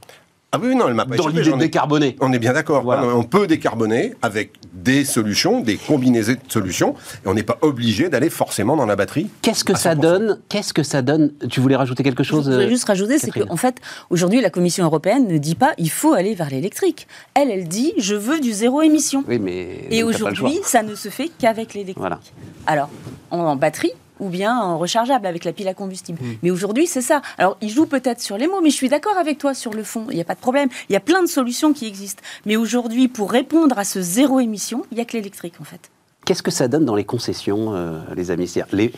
[0.51, 2.15] Ah oui, non, elle m'a pas Dans l'idée de décarboner.
[2.21, 2.83] On est bien d'accord.
[2.87, 8.09] On peut décarboner avec des solutions, des combinaisons de solutions, et on n'est pas obligé
[8.09, 9.29] d'aller forcément dans la batterie.
[9.43, 12.65] Qu'est-ce que ça donne Qu'est-ce que ça donne Tu voulais rajouter quelque chose Je voulais
[12.65, 13.75] euh, juste rajouter, c'est qu'en fait,
[14.09, 17.07] aujourd'hui, la Commission européenne ne dit pas il faut aller vers l'électrique.
[17.35, 19.23] Elle, elle dit je veux du zéro émission.
[19.27, 21.97] Oui, mais et aujourd'hui, ça ne se fait qu'avec l'électrique.
[21.99, 22.19] Voilà.
[22.65, 22.89] Alors,
[23.29, 26.19] en batterie, ou bien en rechargeable avec la pile à combustible.
[26.21, 26.35] Hmm.
[26.43, 27.21] Mais aujourd'hui, c'est ça.
[27.37, 29.83] Alors, il joue peut-être sur les mots, mais je suis d'accord avec toi sur le
[29.83, 30.05] fond.
[30.09, 30.69] Il n'y a pas de problème.
[30.89, 32.23] Il y a plein de solutions qui existent.
[32.45, 35.89] Mais aujourd'hui, pour répondre à ce zéro émission, il n'y a que l'électrique, en fait.
[36.25, 38.53] Qu'est-ce que ça donne dans les concessions, euh, les amis?
[38.71, 38.91] Les,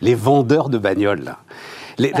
[0.00, 1.38] les vendeurs de bagnoles, là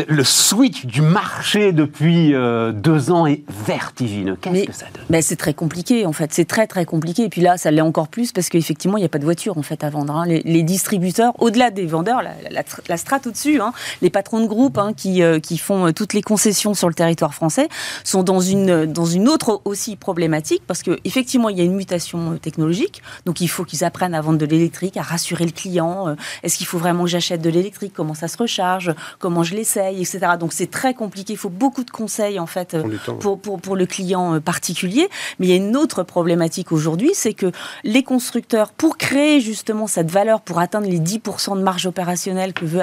[0.08, 4.36] le switch du marché depuis euh, deux ans est vertigineux.
[4.40, 5.04] Qu'est-ce que ça donne?
[5.08, 6.32] ben C'est très compliqué, en fait.
[6.32, 7.24] C'est très, très compliqué.
[7.24, 9.58] Et puis là, ça l'est encore plus parce qu'effectivement, il n'y a pas de voiture,
[9.58, 10.14] en fait, à vendre.
[10.14, 10.26] Hein.
[10.26, 15.22] Les, distributeurs, au-delà des vendeurs, la, strate au-dessus, hein, les patrons de groupe hein, qui,
[15.22, 17.68] euh, qui font euh, toutes les concessions sur le territoire français,
[18.04, 22.36] sont dans une, dans une autre aussi problématique parce qu'effectivement, il y a une mutation
[22.36, 23.02] technologique.
[23.24, 26.14] Donc, il faut qu'ils apprennent à vendre de l'électrique, à rassurer le client.
[26.42, 29.64] Est-ce qu'il faut vraiment que j'achète de l'électrique Comment ça se recharge Comment je les
[29.76, 30.18] etc.
[30.38, 31.34] Donc c'est très compliqué.
[31.34, 32.76] Il faut beaucoup de conseils en fait
[33.20, 35.08] pour, pour, pour le client euh, particulier.
[35.38, 37.52] Mais il y a une autre problématique aujourd'hui, c'est que
[37.84, 42.64] les constructeurs, pour créer justement cette valeur, pour atteindre les 10% de marge opérationnelle que,
[42.64, 42.80] veut,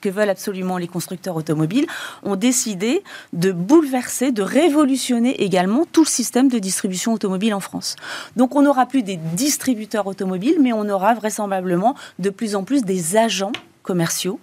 [0.00, 1.86] que veulent absolument les constructeurs automobiles,
[2.22, 3.02] ont décidé
[3.32, 7.96] de bouleverser, de révolutionner également tout le système de distribution automobile en France.
[8.36, 12.82] Donc on n'aura plus des distributeurs automobiles, mais on aura vraisemblablement de plus en plus
[12.82, 13.52] des agents
[13.82, 14.38] commerciaux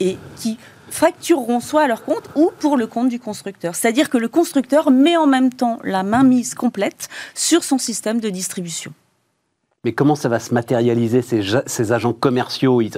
[0.00, 0.58] et qui
[0.90, 3.74] factureront soit à leur compte ou pour le compte du constructeur.
[3.74, 8.30] C'est-à-dire que le constructeur met en même temps la mainmise complète sur son système de
[8.30, 8.92] distribution.
[9.84, 12.80] Mais comment ça va se matérialiser, ces, agents commerciaux?
[12.80, 12.90] Ils,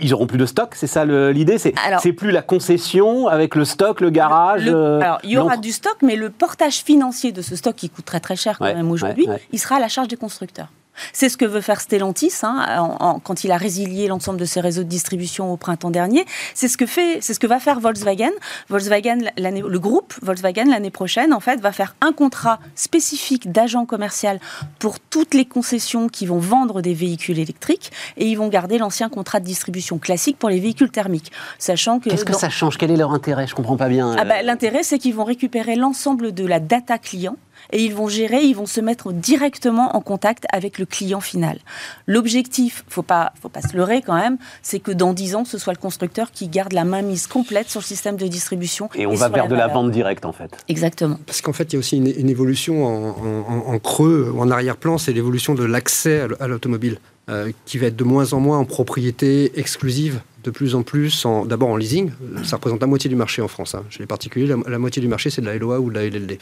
[0.00, 1.56] ils, auront plus de stock, c'est ça l'idée?
[1.58, 5.72] C'est plus la concession avec le stock, le garage euh, Alors, il y aura du
[5.72, 8.90] stock, mais le portage financier de ce stock qui coûte très très cher quand même
[8.90, 10.68] aujourd'hui, il sera à la charge des constructeurs.
[11.12, 14.82] C'est ce que veut faire Stellantis hein, quand il a résilié l'ensemble de ses réseaux
[14.82, 16.24] de distribution au printemps dernier.
[16.54, 18.32] C'est ce que fait, c'est ce que va faire Volkswagen.
[18.68, 24.40] Volkswagen, le groupe Volkswagen l'année prochaine, en fait, va faire un contrat spécifique d'agent commercial
[24.78, 29.08] pour toutes les concessions qui vont vendre des véhicules électriques et ils vont garder l'ancien
[29.08, 32.10] contrat de distribution classique pour les véhicules thermiques, sachant que.
[32.10, 32.78] Qu'est-ce que ça change?
[32.78, 33.46] Quel est leur intérêt?
[33.46, 34.14] Je comprends pas bien.
[34.18, 37.36] Ah bah, l'intérêt, c'est qu'ils vont récupérer l'ensemble de la data client
[37.72, 41.58] et ils vont gérer, ils vont se mettre directement en contact avec le client final.
[42.06, 45.58] L'objectif, faut pas, faut pas se leurrer quand même, c'est que dans 10 ans, ce
[45.58, 48.88] soit le constructeur qui garde la main mise complète sur le système de distribution.
[48.94, 50.56] Et on va vers de la vente directe en fait.
[50.68, 51.18] Exactement.
[51.26, 55.12] Parce qu'en fait, il y a aussi une, évolution en, creux ou en arrière-plan, c'est
[55.12, 56.98] l'évolution de l'accès à l'automobile.
[57.28, 61.26] Euh, qui va être de moins en moins en propriété exclusive de plus en plus,
[61.46, 62.12] d'abord en leasing.
[62.44, 63.74] Ça représente la moitié du marché en France.
[63.74, 63.82] Hein.
[63.90, 66.38] Chez les particuliers, la, moitié du marché, c'est de la LOA ou de la LLD.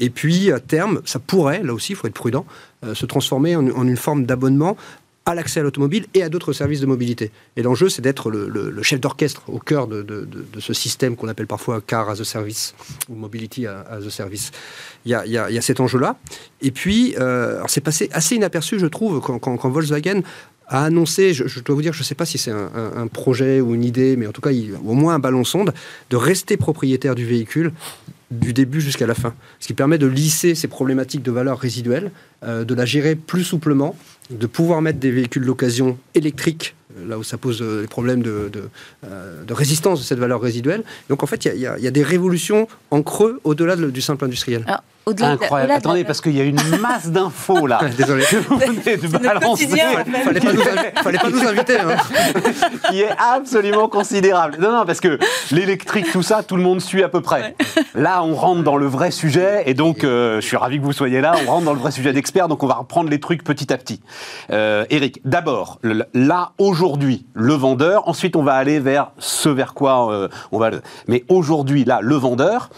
[0.00, 2.44] Et puis, à terme, ça pourrait, là aussi, il faut être prudent,
[2.84, 4.76] euh, se transformer en, une forme d'abonnement
[5.26, 7.32] à l'accès à l'automobile et à d'autres services de mobilité.
[7.56, 10.28] Et l'enjeu, c'est d'être le, chef d'orchestre au cœur de,
[10.60, 12.74] ce système qu'on appelle parfois car as a service
[13.08, 14.52] ou mobility as a service.
[15.04, 16.16] Il y a, cet enjeu-là.
[16.62, 20.22] Et puis, euh, c'est passé assez inaperçu, je trouve, quand Volkswagen
[20.68, 23.74] a annoncé, je, dois vous dire, je ne sais pas si c'est un, projet ou
[23.74, 25.72] une idée, mais en tout cas, il, au moins un ballon sonde,
[26.10, 27.72] de rester propriétaire du véhicule
[28.32, 29.34] du début jusqu'à la fin.
[29.60, 32.10] Ce qui permet de lisser ces problématiques de valeur résiduelle,
[32.42, 33.96] euh, de la gérer plus souplement,
[34.30, 36.74] de pouvoir mettre des véhicules d'occasion électriques
[37.06, 40.82] là où ça pose euh, des problèmes de, de, résistance de cette valeur résiduelle.
[41.08, 44.64] Donc en fait, il y, a des révolutions en creux au-delà du simple industriel.
[45.08, 45.70] Incroyable.
[45.70, 47.80] Attendez, parce qu'il y a une masse d'infos là.
[47.96, 48.24] Désolé.
[48.48, 49.68] vous venez de balancer.
[49.68, 50.62] Fallait pas nous,
[51.02, 51.78] fallait pas nous inviter.
[51.78, 51.96] Hein.
[52.90, 54.56] qui est absolument considérable.
[54.60, 55.20] Non, non, parce que
[55.52, 57.54] l'électrique, tout ça, tout le monde suit à peu près.
[57.94, 60.92] Là, on rentre dans le vrai sujet, et donc euh, je suis ravi que vous
[60.92, 61.36] soyez là.
[61.46, 63.78] On rentre dans le vrai sujet d'expert, donc on va reprendre les trucs petit à
[63.78, 64.00] petit.
[64.50, 65.78] Euh, Eric, d'abord,
[66.14, 66.85] là aujourd'hui,
[67.34, 68.08] le vendeur.
[68.08, 70.70] Ensuite, on va aller vers ce vers quoi euh, on va.
[71.08, 72.70] Mais aujourd'hui, là, le vendeur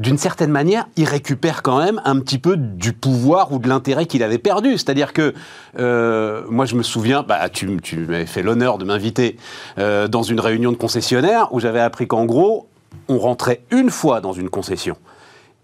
[0.00, 4.06] d'une certaine manière, il récupère quand même un petit peu du pouvoir ou de l'intérêt
[4.06, 4.72] qu'il avait perdu.
[4.72, 5.34] C'est-à-dire que,
[5.78, 9.36] euh, moi je me souviens, bah, tu, tu m'avais fait l'honneur de m'inviter
[9.78, 12.66] euh, dans une réunion de concessionnaires où j'avais appris qu'en gros,
[13.06, 14.96] on rentrait une fois dans une concession.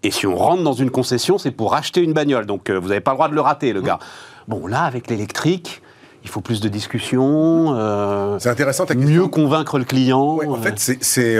[0.01, 2.45] Et si on rentre dans une concession, c'est pour acheter une bagnole.
[2.45, 3.99] Donc vous n'avez pas le droit de le rater, le gars.
[4.47, 5.81] Bon, là, avec l'électrique,
[6.23, 8.37] il faut plus de discussions.
[8.39, 8.85] c'est intéressant.
[8.95, 10.39] Mieux convaincre le client.
[10.47, 11.37] en fait, c'est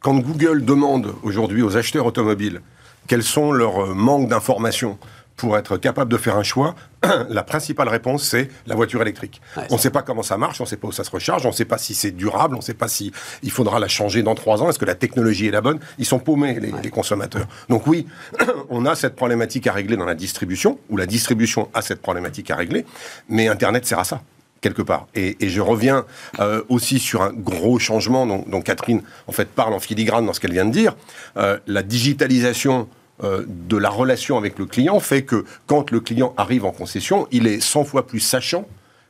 [0.00, 2.60] quand Google demande aujourd'hui aux acheteurs automobiles
[3.06, 4.98] quels sont leurs euh, manques d'informations
[5.36, 6.74] pour être capable de faire un choix,
[7.28, 9.40] la principale réponse, c'est la voiture électrique.
[9.70, 11.44] on ne sait pas comment ça marche, on ne sait pas où ça se recharge,
[11.46, 13.88] on ne sait pas si c'est durable, on ne sait pas si il faudra la
[13.88, 15.80] changer dans trois ans, est-ce que la technologie est la bonne?
[15.98, 17.46] Ils sont paumés, les, consommateurs.
[17.68, 18.06] Donc oui,
[18.70, 22.50] on a cette problématique à régler dans la distribution, ou la distribution a cette problématique
[22.50, 22.84] à régler,
[23.28, 24.22] mais Internet sert à ça
[24.60, 25.08] quelque part.
[25.14, 26.06] Et, je reviens
[26.38, 30.40] euh, aussi sur un gros changement dont, Catherine en fait parle en filigrane dans ce
[30.40, 30.94] qu'elle vient de dire.
[31.36, 32.88] Euh, la digitalisation
[33.22, 37.28] euh, de la relation avec le client fait que quand le client arrive en concession,
[37.30, 38.66] il est 100 fois plus sachant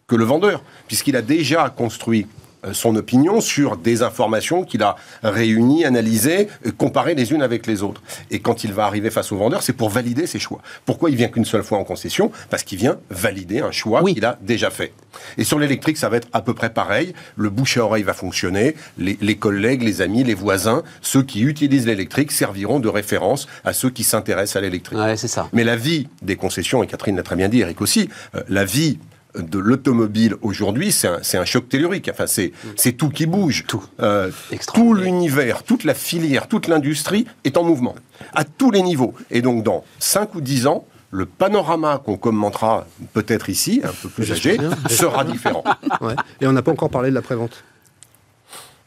[0.07, 2.27] que le vendeur, puisqu'il a déjà construit
[2.72, 7.83] son opinion sur des informations qu'il a réunies, analysées, euh, comparées les unes avec les
[7.83, 8.03] autres.
[8.31, 10.61] Et quand il va arriver face au vendeur, c'est pour valider ses choix.
[10.85, 12.31] Pourquoi il vient qu'une seule fois en concession?
[12.51, 14.92] Parce qu'il vient valider un choix qu'il a déjà fait.
[15.38, 17.14] Et sur l'électrique, ça va être à peu près pareil.
[17.37, 18.77] Le bouche à oreille va fonctionner.
[18.98, 23.72] Les, les collègues, les amis, les voisins, ceux qui utilisent l'électrique serviront de référence à
[23.72, 24.98] ceux qui s'intéressent à l'électrique.
[24.98, 25.48] Ouais, c'est ça.
[25.53, 28.64] Mais la vie des concessions, et Catherine l'a très bien dit, Eric aussi, euh, la
[28.64, 28.98] vie
[29.37, 32.09] de l'automobile aujourd'hui, c'est un, c'est un choc tellurique.
[32.12, 33.64] Enfin, c'est, c'est tout qui bouge.
[33.66, 33.85] Tout.
[34.01, 34.31] Euh,
[34.75, 37.95] tout l'univers, toute la filière, toute l'industrie est en mouvement,
[38.35, 39.14] à tous les niveaux.
[39.31, 44.09] Et donc, dans 5 ou 10 ans, le panorama qu'on commentera peut-être ici, un peu
[44.09, 45.64] plus âgé, sera différent.
[46.01, 46.14] Ouais.
[46.40, 47.64] Et on n'a pas encore parlé de la prévente.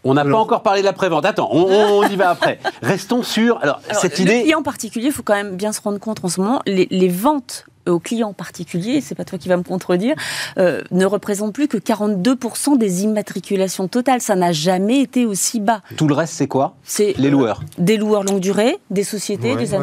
[0.04, 1.26] On n'a pas encore parlé de la prévente.
[1.26, 2.60] Attends, on, on y va après.
[2.84, 4.44] Restons sur alors, Alors, cette idée.
[4.44, 7.08] client particulier, il faut quand même bien se rendre compte en ce moment, les, les
[7.08, 10.16] ventes aux clients particuliers, c'est pas toi qui vas me contredire,
[10.58, 14.22] euh, ne représentent plus que 42% des immatriculations totales.
[14.22, 15.82] Ça n'a jamais été aussi bas.
[15.98, 16.76] Tout le reste, c'est quoi?
[16.84, 17.62] C'est Les loueurs.
[17.78, 19.78] des loueurs longue durée, des sociétés, Ouais, des ouais.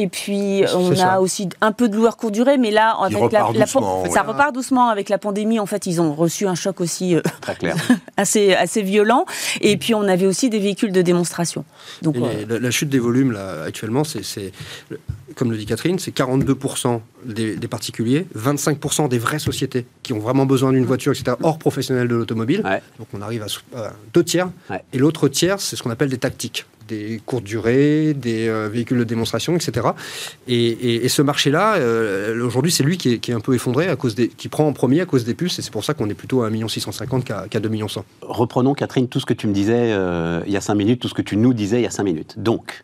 [0.00, 1.20] Et puis, on a ça.
[1.20, 4.22] aussi un peu de loueurs courte durée, mais là, avec la, repart la- doucement, ça
[4.22, 5.58] repart doucement avec la pandémie.
[5.58, 7.20] En fait, ils ont reçu un choc aussi euh,
[7.58, 7.74] clair.
[8.16, 9.26] assez, assez violent.
[9.60, 11.64] Et puis, on avait aussi des véhicules de démonstration.
[12.02, 14.52] Donc, euh, la, la chute des volumes, là, actuellement, c'est,
[15.34, 20.20] comme le dit Catherine, c'est 42% des, des particuliers, 25% des vraies sociétés qui ont
[20.20, 22.62] vraiment besoin d'une voiture, etc., hors professionnel de l'automobile.
[22.64, 22.80] Ouais.
[23.00, 24.48] Donc on arrive à, deux tiers.
[24.70, 24.80] Ouais.
[24.92, 28.98] Et l'autre tiers, c'est ce qu'on appelle des tactiques des courtes durées, des euh, véhicules
[28.98, 29.88] de démonstration, etc.
[30.48, 33.54] Et, et- et ce marché-là, euh, aujourd'hui, c'est lui qui est, qui est un peu
[33.54, 35.84] effondré, à cause des, qui prend en premier à cause des puces, et c'est pour
[35.84, 39.26] ça qu'on est plutôt à 1 650 qu'à qu'à 2 100 Reprenons, Catherine, tout ce
[39.26, 41.52] que tu me disais euh, il y a cinq minutes, tout ce que tu nous
[41.54, 42.34] disais il y a cinq minutes.
[42.38, 42.82] Donc,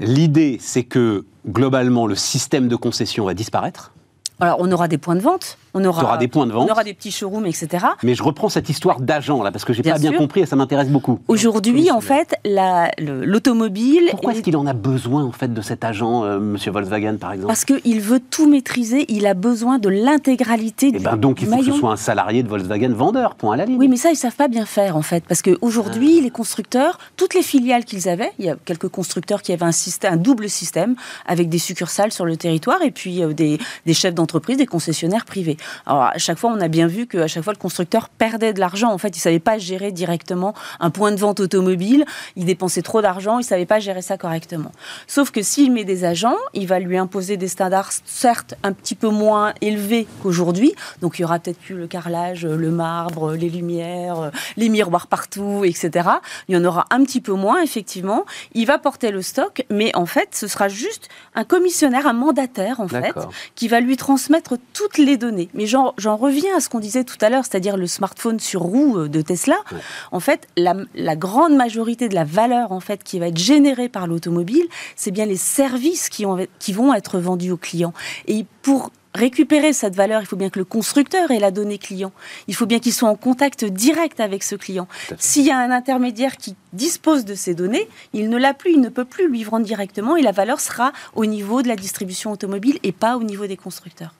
[0.00, 3.92] l'idée, c'est que globalement, le système de concession va disparaître.
[4.40, 5.58] alors, on aura des points de vente.
[5.74, 6.68] On aura, des points de vente.
[6.68, 7.86] On aura des petits showrooms, etc.
[8.02, 10.56] Mais je reprends cette histoire d'agent là, parce que j'ai pas bien compris et ça
[10.56, 11.18] m'intéresse beaucoup.
[11.28, 14.08] Aujourd'hui, en fait, la- le- l'automobile.
[14.10, 17.16] Pourquoi est-ce est- qu'il en a besoin en fait de cet agent, euh, Monsieur Volkswagen
[17.18, 17.48] par exemple?
[17.48, 21.48] Parce qu'il veut tout maîtriser, il a besoin de l'intégralité Eh du ben donc il
[21.48, 23.78] faut que ce soit un salarié de Volkswagen vendeur, point à la ligne.
[23.78, 25.24] Oui, mais ça, ils savent pas bien faire, en fait.
[25.28, 25.50] Parce Ah.
[25.50, 29.64] qu'aujourd'hui, les constructeurs, toutes les filiales qu'ils avaient, il y a quelques constructeurs qui avaient
[29.64, 30.94] un, système, un double système,
[31.26, 35.24] avec des succursales sur le territoire, et puis euh, des, des chefs d'entreprise, des concessionnaires
[35.24, 35.56] privés.
[35.86, 38.60] Alors, à chaque fois, on a bien vu qu'à chaque fois, le constructeur perdait de
[38.60, 38.90] l'argent.
[38.92, 42.04] En fait, il savait pas gérer directement un point de vente automobile.
[42.36, 44.72] Il dépensait trop d'argent, il savait pas gérer ça correctement.
[45.06, 48.94] Sauf que s'il met des agents, il va lui imposer des standards, certes, un petit
[48.94, 50.74] peu moins élevés qu'aujourd'hui.
[51.00, 55.64] Donc, il y aura peut-être plus le carrelage, le marbre, les lumières, les miroirs partout,
[55.64, 56.08] etc.
[56.48, 58.24] Il y en aura un petit peu moins, effectivement.
[58.54, 62.80] Il va porter le stock, mais en fait, ce sera juste un commissionnaire, un mandataire,
[62.80, 63.14] en fait,
[63.54, 65.47] qui va lui transmettre toutes les données.
[65.54, 68.60] Mais j'en j'en reviens à ce qu'on disait tout à l'heure, c'est-à-dire le smartphone sur
[68.62, 69.56] roue euh, de Tesla.
[69.72, 69.78] Ouais.
[70.12, 73.88] En fait, la, la grande majorité de la valeur en fait qui va être générée
[73.88, 77.92] par l'automobile, c'est bien les services qui, ont- qui vont être vendus aux clients.
[78.26, 82.12] Et pour récupérer cette valeur, il faut bien que le constructeur ait la donnée client.
[82.46, 84.86] Il faut bien qu'il soit en contact direct avec ce client.
[85.18, 88.80] S'il y a un intermédiaire qui dispose de ces données, il ne l'a plus, il
[88.80, 92.30] ne peut plus lui vendre directement et la valeur sera au niveau de la distribution
[92.30, 94.14] automobile et pas au niveau des constructeurs.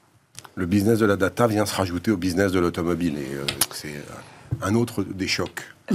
[0.58, 3.94] Le business de la data vient se rajouter au business de l'automobile et euh, c'est
[4.60, 5.62] un autre des chocs.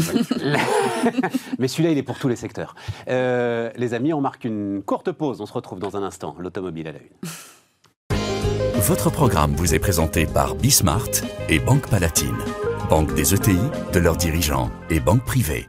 [1.60, 2.74] Mais celui-là, il est pour tous les secteurs.
[3.10, 5.42] Euh, les amis, on marque une courte pause.
[5.42, 6.38] On se retrouve dans un instant.
[6.40, 8.20] L'automobile à la une.
[8.76, 11.10] Votre programme vous est présenté par Bismart
[11.50, 12.38] et Banque Palatine,
[12.90, 13.60] banque des ETI,
[13.92, 15.68] de leurs dirigeants et banque privée.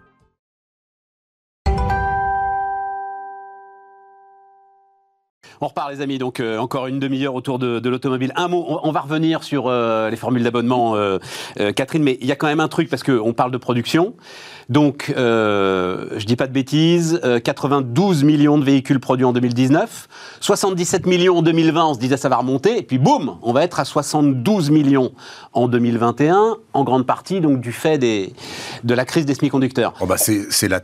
[5.65, 6.19] On repart, les amis.
[6.19, 8.35] Donc, euh, encore une demi-heure autour de, l'automobile.
[8.37, 11.19] Un mot, on, va revenir sur euh, les formules d'abonnement, euh,
[11.75, 14.15] Catherine, mais il y a quand même un truc, parce qu'on parle de production.
[14.69, 20.09] Donc, je dis pas de bêtises, euh, 92 millions de véhicules produits en 2019,
[20.41, 23.65] 77 millions en 2020, on se disait ça va remonter, et puis boum, on va
[23.65, 25.13] être à 72 millions
[25.53, 29.95] en 2021, en grande partie donc du fait de la crise des semi-conducteurs.
[30.01, 30.81] Oh bah c'est la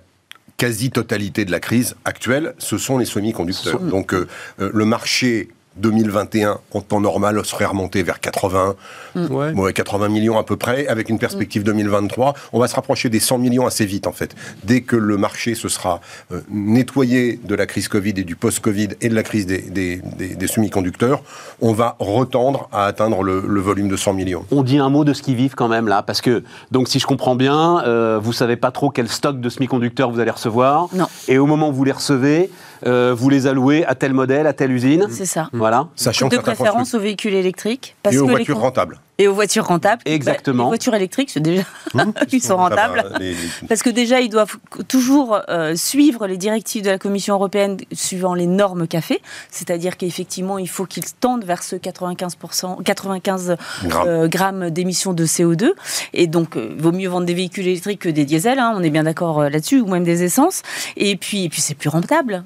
[0.60, 3.80] quasi-totalité de la crise actuelle, ce sont les semi-conducteurs.
[3.80, 4.28] Donc euh,
[4.60, 8.74] euh, le marché 2021, en temps normal, serait remonté vers 80,
[9.16, 9.52] Ouais.
[9.52, 12.34] ouais, 80 millions à peu près, avec une perspective 2023.
[12.52, 14.34] On va se rapprocher des 100 millions assez vite, en fait.
[14.64, 16.00] Dès que le marché se sera
[16.32, 20.00] euh, nettoyé de la crise Covid et du post-Covid et de la crise des, des-
[20.16, 21.22] des- des semi-conducteurs,
[21.60, 24.44] on va retendre à atteindre le, le volume de 100 millions.
[24.50, 26.98] On dit un mot de ce qu'ils vivent quand même là, parce que, donc si
[26.98, 30.88] je comprends bien, euh, vous savez pas trop quel stock de semi-conducteurs vous allez recevoir.
[30.94, 31.06] Non.
[31.28, 32.50] Et au moment où vous les recevez,
[32.86, 35.06] euh, vous les allouez à tel modèle, à telle usine.
[35.10, 35.48] C'est ça.
[35.52, 35.88] Voilà.
[35.96, 37.96] Sachant de préférence aux véhicules électriques.
[38.02, 39.00] Parce et aux que les voitures rentables.
[39.18, 40.00] Et aux voitures rentables.
[40.06, 40.64] Exactement.
[40.64, 41.62] Bah, les voitures électriques, c'est déjà,
[42.32, 43.04] ils sont rentables.
[43.12, 43.36] Va, les-
[43.68, 44.56] Parce que déjà, ils doivent
[44.88, 49.20] toujours euh, suivre les directives de la Commission européenne suivant les normes café.
[49.50, 54.08] C'est-à-dire qu'effectivement, il faut qu'ils tendent vers ce 95%, 95 Grammes.
[54.08, 55.72] euh, grammes d'émissions de CO2.
[56.14, 58.90] Et donc, euh, vaut mieux vendre des véhicules électriques que des diesels, hein, on est
[58.90, 60.62] bien d'accord euh, là-dessus, ou même des essences.
[60.96, 62.42] Et puis, et puis c'est plus rentable.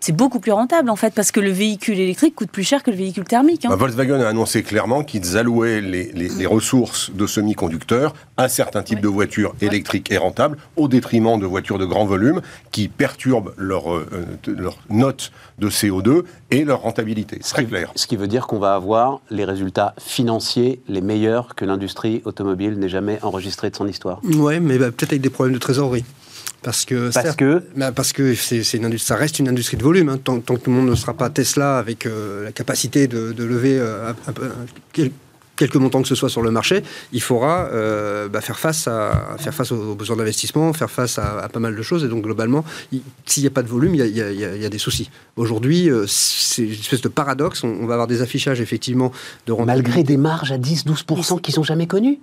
[0.00, 2.90] C'est beaucoup plus rentable en fait, parce que le véhicule électrique coûte plus cher que
[2.90, 3.64] le véhicule thermique.
[3.64, 3.68] hein.
[3.70, 8.82] Bah, Volkswagen a annoncé clairement qu'ils allouaient les, les- les ressources de semi-conducteurs à certains
[8.82, 13.52] types de voitures électriques et rentables, au détriment de voitures de grand volume qui perturbent
[13.56, 17.38] leur, euh, euh, leur note de CO2 et leur rentabilité.
[17.40, 17.90] C'est très clair.
[17.96, 22.78] Ce qui veut dire qu'on va avoir les résultats financiers les meilleurs que l'industrie automobile
[22.78, 24.20] n'ait jamais enregistrés de son histoire.
[24.24, 26.04] Ouais, mais bah, peut-être avec des problèmes de trésorerie.
[26.62, 29.48] Parce que, Parce certes- que bah, parce que c'est, c'est une industrie- ça reste une
[29.48, 30.08] industrie de volume.
[30.08, 30.18] hein.
[30.22, 33.32] Tant, tant que tout le monde ne sera pas Tesla avec euh, la capacité de,
[33.32, 35.12] de lever euh, un- un peu- un- quel-
[35.54, 39.36] quelques montants que ce soit sur le marché, il faudra euh, bah, faire face à
[39.38, 42.04] faire face aux besoins d'investissement, faire face à, à pas mal de choses.
[42.04, 44.22] Et donc globalement, il- s'il n'y a pas de volume, il y a, il y
[44.22, 45.10] a- il y a- il y a des soucis.
[45.36, 47.62] Aujourd'hui, euh, c'est une espèce de paradoxe.
[47.64, 49.12] On, on va avoir des affichages effectivement
[49.46, 49.82] de rentabilité.
[49.90, 52.18] malgré des marges à 10-12% qui sont jamais connues.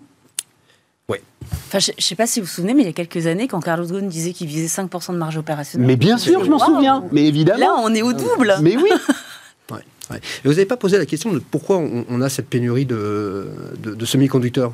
[1.68, 3.48] Enfin, je ne sais pas si vous vous souvenez, mais il y a quelques années,
[3.48, 5.86] quand Carlos Ghosn disait qu'il visait 5% de marge opérationnelle.
[5.88, 7.04] Mais bien sûr, je m'en souviens.
[7.12, 7.60] Mais évidemment.
[7.60, 8.56] Là, on est au double.
[8.62, 8.90] Mais oui.
[9.72, 9.80] Ouais,
[10.12, 10.18] ouais.
[10.18, 13.48] Et vous n'avez pas posé la question de pourquoi on, on a cette pénurie de,
[13.80, 14.74] de- de semi-conducteurs?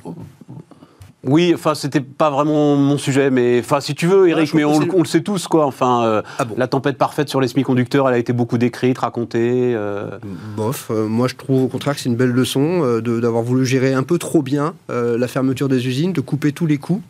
[1.23, 4.79] Oui, enfin, c'était pas vraiment mon sujet, mais enfin, si tu veux, Eric, mais on,
[4.79, 5.67] le- c'est- on le sait tous, quoi.
[5.67, 8.97] Enfin, euh, Ah bon la tempête parfaite sur les semi-conducteurs, elle a été beaucoup décrite,
[8.97, 9.73] racontée.
[9.75, 10.17] euh,
[10.57, 13.67] Bof, euh, moi je trouve au contraire que c'est une belle leçon de- d'avoir voulu
[13.67, 17.01] gérer un peu trop bien la fermeture des usines, de couper tous les coûts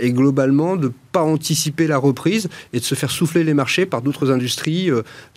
[0.00, 4.02] et globalement de pas anticiper la reprise et de se faire souffler les marchés par
[4.02, 4.90] d'autres industries,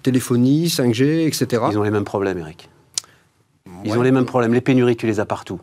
[0.03, 1.63] téléphonie, 5G, etc.
[1.71, 2.69] Ils ont les mêmes problèmes, Eric.
[3.85, 3.97] Ils Ouais.
[3.97, 4.53] ont les mêmes problèmes.
[4.53, 5.59] Les pénuries, tu les as partout.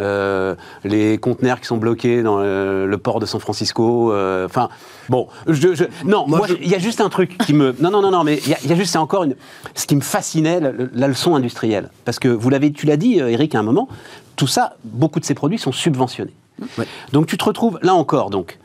[0.00, 4.12] Euh, les conteneurs qui sont bloqués dans le, le port de San Francisco.
[4.12, 4.68] euh, Enfin,
[5.08, 7.74] bon, je, je- non, Moi, moi, je- il y a juste un truc qui me,
[7.80, 9.36] non, non, non, non, mais il y, a- il y a juste, c'est encore une,
[9.76, 13.20] ce qui me fascinait, la, la leçon industrielle, parce que vous l'avez, tu l'as dit,
[13.20, 13.88] euh, Eric, à un moment,
[14.34, 16.34] tout ça, beaucoup de ces produits sont subventionnés.
[16.76, 16.86] Ouais.
[17.12, 18.58] Donc tu te retrouves là encore, donc.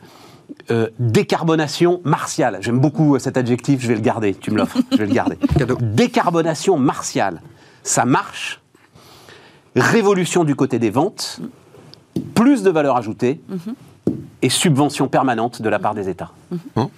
[0.72, 2.58] euh, décarbonation martiale.
[2.60, 4.34] J'aime beaucoup euh, cet adjectif, je vais le garder.
[4.34, 5.36] Tu me l'offres, je vais le garder.
[5.80, 7.40] Décarbonation martiale.
[7.84, 8.60] Ça marche.
[9.76, 11.40] Révolution du côté des ventes.
[12.34, 13.40] Plus de valeur ajoutée.
[14.42, 16.32] Et subvention permanente de la part des États.
[16.76, 16.88] Hein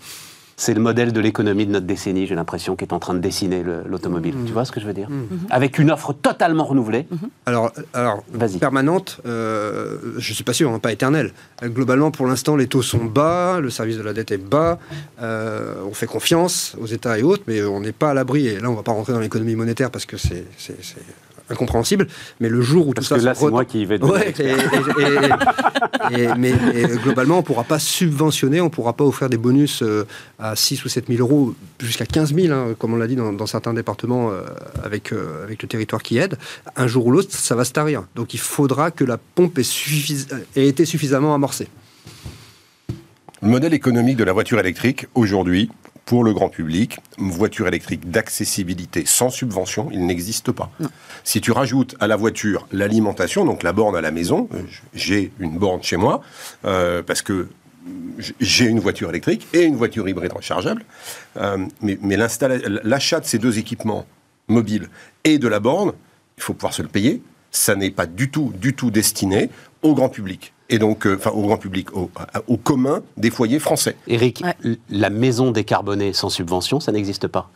[0.56, 3.18] C'est le modèle de l'économie de notre décennie, j'ai l'impression, qui est en train de
[3.18, 4.34] dessiner le- l'automobile.
[4.46, 5.08] Tu vois ce que je veux dire
[5.50, 7.06] Avec une offre totalement renouvelée.
[7.46, 8.58] Alors, alors Vas-y.
[8.58, 11.32] permanente, euh, je ne suis pas sûr, hein, pas éternelle.
[11.62, 14.78] Globalement, pour l'instant, les taux sont bas, le service de la dette est bas,
[15.20, 18.46] euh, on fait confiance aux États et autres, mais on n'est pas à l'abri.
[18.46, 20.44] Et là, on ne va pas rentrer dans l'économie monétaire parce que c'est
[21.52, 22.06] incompréhensible.
[22.40, 24.02] Mais le jour où Parce tout que ça là, se c'est re- moi qui vais
[24.02, 28.70] Ouais, et, et- et- et- mais, mais globalement, on ne pourra pas subventionner, on ne
[28.70, 30.04] pourra pas offrir des bonus euh,
[30.38, 33.32] à 6 ou 7 000 euros, jusqu'à 15 000, hein, comme on l'a dit dans,
[33.32, 34.42] dans certains départements euh,
[34.82, 36.36] avec, euh, avec le territoire qui aide.
[36.76, 38.04] Un jour ou l'autre, ça va se tarir.
[38.16, 41.68] Donc il faudra que la pompe ait, suffis- ait été suffisamment amorcée.
[43.42, 45.68] Le modèle économique de la voiture électrique, aujourd'hui,
[46.04, 50.70] pour le grand public, une voiture électrique d'accessibilité sans subvention, il n'existe pas.
[51.24, 54.62] Si tu rajoutes à la voiture l'alimentation, donc la borne à la maison, euh,
[54.94, 56.22] j'ai une borne chez moi,
[56.64, 57.48] euh, parce que
[58.40, 60.84] j'ai une voiture électrique et une voiture hybride rechargeable,
[61.36, 64.06] euh, mais, l'achat de ces deux équipements
[64.48, 64.88] mobiles
[65.24, 65.92] et de la borne,
[66.36, 67.22] il faut pouvoir se le payer.
[67.50, 69.50] Ça n'est pas du tout, du tout destiné
[69.82, 70.52] au grand public.
[70.72, 72.10] Et donc, euh, enfin, au grand public, au,
[72.48, 73.94] au commun des foyers français.
[74.42, 74.54] Ouais.
[74.64, 77.50] l- la maison décarbonée sans subvention, ça n'existe pas.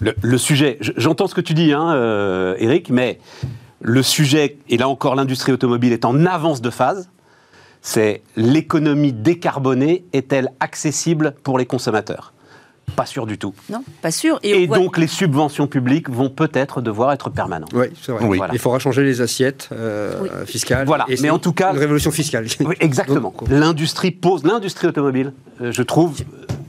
[0.00, 3.20] Le, le sujet, j'entends ce que tu dis, hein, euh, Eric, mais
[3.80, 7.08] le sujet, et là encore l'industrie automobile est en avance de phase,
[7.82, 12.32] c'est l'économie décarbonée est-elle accessible pour les consommateurs?
[12.94, 13.52] Pas sûr du tout.
[13.68, 14.38] Non, pas sûr.
[14.42, 17.70] Et, voit- donc les subventions publiques vont peut-être devoir être permanentes.
[17.74, 18.24] Oui, c'est vrai.
[18.24, 18.38] Oui.
[18.38, 18.54] Voilà.
[18.54, 20.28] Il faudra changer les assiettes euh, Oui.
[20.46, 20.86] fiscales.
[20.86, 22.46] Voilà, Et mais en tout cas- Une révolution fiscale.
[22.60, 23.34] Oui, exactement.
[23.50, 26.20] L'industrie pose, l'industrie automobile, euh, je trouve,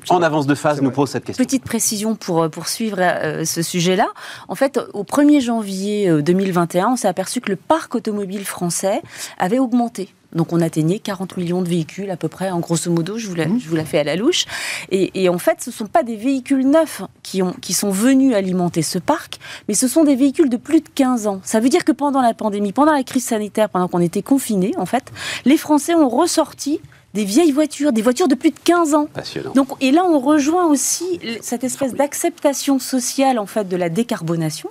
[0.10, 1.44] en avance de phase, nous pose cette question.
[1.44, 4.08] Petite précision pour euh, poursuivre euh, ce sujet-là.
[4.48, 9.02] En fait, au 1er janvier euh, 2021, on s'est aperçu que le parc automobile français
[9.38, 10.10] avait augmenté.
[10.38, 13.36] Donc on atteignait 40 millions de véhicules à peu près, en grosso modo, je vous
[13.36, 14.46] la, je vous la fais à la louche.
[14.92, 17.90] Et, et en fait, ce ne sont pas des véhicules neufs qui, ont, qui sont
[17.90, 21.42] venus alimenter ce parc, mais ce sont des véhicules de plus de 15 ans.
[21.44, 24.74] Ça veut dire que pendant la pandémie, pendant la crise sanitaire, pendant qu'on était confinés,
[24.78, 25.12] en fait,
[25.46, 26.80] les Français ont ressorti
[27.18, 29.08] des vieilles voitures, des voitures de plus de 15 ans.
[29.12, 29.52] Passionnant.
[29.54, 34.70] Donc, et là, on rejoint aussi cette espèce d'acceptation sociale en fait de la décarbonation.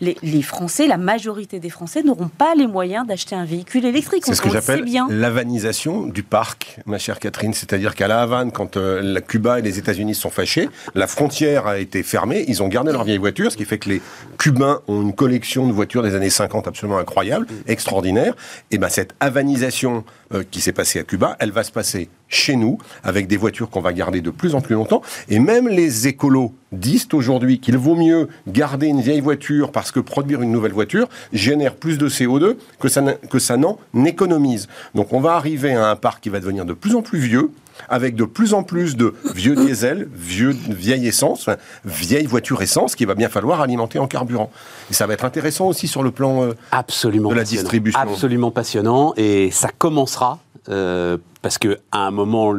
[0.00, 4.22] Les, les Français, la majorité des Français n'auront pas les moyens d'acheter un véhicule électrique.
[4.24, 5.08] C'est ce que j'appelle bien.
[5.10, 7.52] l'havanisation du parc, ma chère Catherine.
[7.52, 11.08] C'est-à-dire qu'à la Havane, quand euh, la Cuba et les États-Unis se sont fâchés, la
[11.08, 14.02] frontière a été fermée, ils ont gardé leurs vieilles voitures, ce qui fait que les
[14.38, 18.34] Cubains ont une collection de voitures des années 50 absolument incroyable, extraordinaire.
[18.70, 21.87] Et ben cette havanisation euh, qui s'est passée à Cuba, elle va se passer
[22.30, 25.00] chez nous, avec des voitures qu'on va garder de plus en plus longtemps.
[25.30, 30.00] Et même les écolos disent aujourd'hui qu'il vaut mieux garder une vieille voiture parce que
[30.00, 34.68] produire une nouvelle voiture génère plus de CO2 que ça, n'a- que ça n'en économise.
[34.94, 37.50] Donc on va arriver à un parc qui va devenir de plus en plus vieux,
[37.88, 42.94] avec de plus en plus de vieux diesel, vieux, vieille essence, enfin, vieille voiture essence
[42.94, 44.50] qu'il va bien falloir alimenter en carburant.
[44.90, 46.42] Et ça va être intéressant aussi sur le plan...
[46.42, 47.98] euh, Absolument de la distribution.
[48.00, 49.14] Absolument passionnant.
[49.16, 52.54] Et ça commencera, parce que à un moment,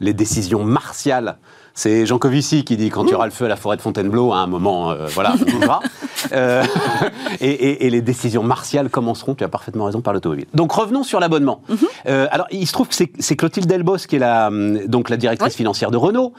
[0.00, 1.36] les décisions martiales.
[1.76, 3.82] C'est Jean Covici qui dit quand il y aura le feu à la forêt de
[3.82, 5.80] Fontainebleau, à un moment, euh, voilà, on verra.
[6.32, 6.64] Euh,
[7.40, 10.46] et, et- et les décisions martiales commenceront, tu as parfaitement raison, par l'automobile.
[10.54, 11.60] Donc revenons sur l'abonnement.
[12.06, 15.18] Euh, alors il se trouve que c'est- Clotilde Delbos qui est la, hum, donc la
[15.18, 15.56] directrice Oui.
[15.56, 16.32] financière de Renault,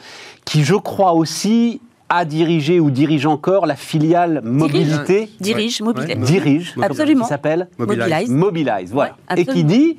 [0.44, 6.06] qui je crois aussi a dirigé ou dirige encore la filiale mobilité Dirige, mobile.
[6.08, 6.16] Ouais.
[6.16, 7.24] dirige, Absolument.
[7.24, 8.30] qui s'appelle Mobilize.
[8.30, 9.16] Mobilize, voilà.
[9.30, 9.98] Ouais, et qui dit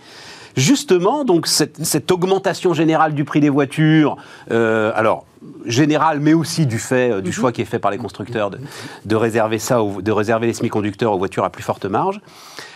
[0.57, 4.17] justement donc cette, cette augmentation générale du prix des voitures,
[4.51, 5.25] euh, alors
[5.67, 8.59] générale, mais aussi du fait euh, du choix qui est fait par les constructeurs de,
[9.05, 12.21] de réserver ça, aux- de réserver les semi-conducteurs aux voitures à plus forte marge,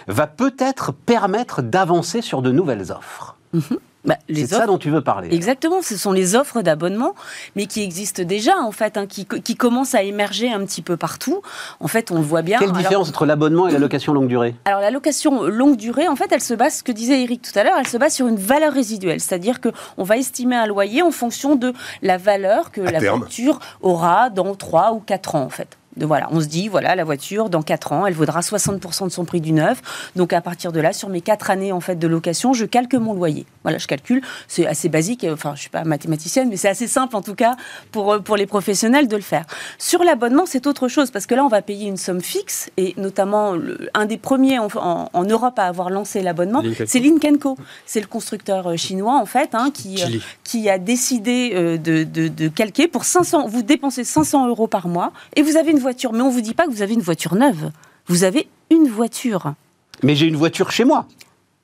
[0.06, 3.36] va peut-être permettre d'avancer sur de nouvelles offres.
[4.04, 5.28] Bah, C'est les de ça offres dont tu veux parler.
[5.32, 7.14] Exactement, ce sont les offres d'abonnement,
[7.54, 10.96] mais qui existent déjà en fait, hein, qui, qui commencent à émerger un petit peu
[10.96, 11.42] partout.
[11.80, 12.58] En fait, on le voit bien.
[12.58, 14.54] Quelle Alors- différence entre l'abonnement et la location longue durée?
[14.64, 17.58] Alors la location longue durée, en fait, elle se base, ce que disait Eric tout
[17.58, 20.66] à l'heure, elle se base sur une valeur résiduelle, c'est-à-dire que on va estimer un
[20.66, 21.72] loyer en fonction de
[22.02, 23.18] la valeur que À la terme.
[23.20, 25.76] voiture aura dans 3 ou 4 ans en fait.
[25.96, 29.08] De, voilà, on se dit, voilà, la voiture, dans 4 ans, elle vaudra 60% de
[29.10, 29.82] son prix du neuf.
[30.14, 32.94] Donc, à partir de là, sur mes 4 années en fait, de location, je calque
[32.94, 33.44] mon loyer.
[33.64, 34.22] Voilà, je calcule.
[34.46, 35.26] C'est assez basique.
[35.30, 37.56] Enfin, je ne suis pas mathématicienne, mais c'est assez simple, en tout cas,
[37.90, 39.44] pour, euh, pour les professionnels de le faire.
[39.78, 42.70] Sur l'abonnement, c'est autre chose, parce que là, on va payer une somme fixe.
[42.76, 47.00] Et notamment, le- un des premiers en, en- en Europe à avoir lancé l'abonnement, c'est
[47.00, 47.56] Link Co.
[47.84, 50.06] C'est le constructeur euh, chinois, en fait, hein, qui, euh,
[50.44, 53.48] qui a décidé euh, de, de- de calquer pour 500.
[53.48, 55.79] Vous dépensez 500 euros par mois et vous avez une
[56.12, 57.70] Mais on vous dit pas que vous avez une voiture neuve.
[58.06, 59.54] Vous avez une voiture.
[60.02, 61.06] Mais j'ai une voiture chez moi.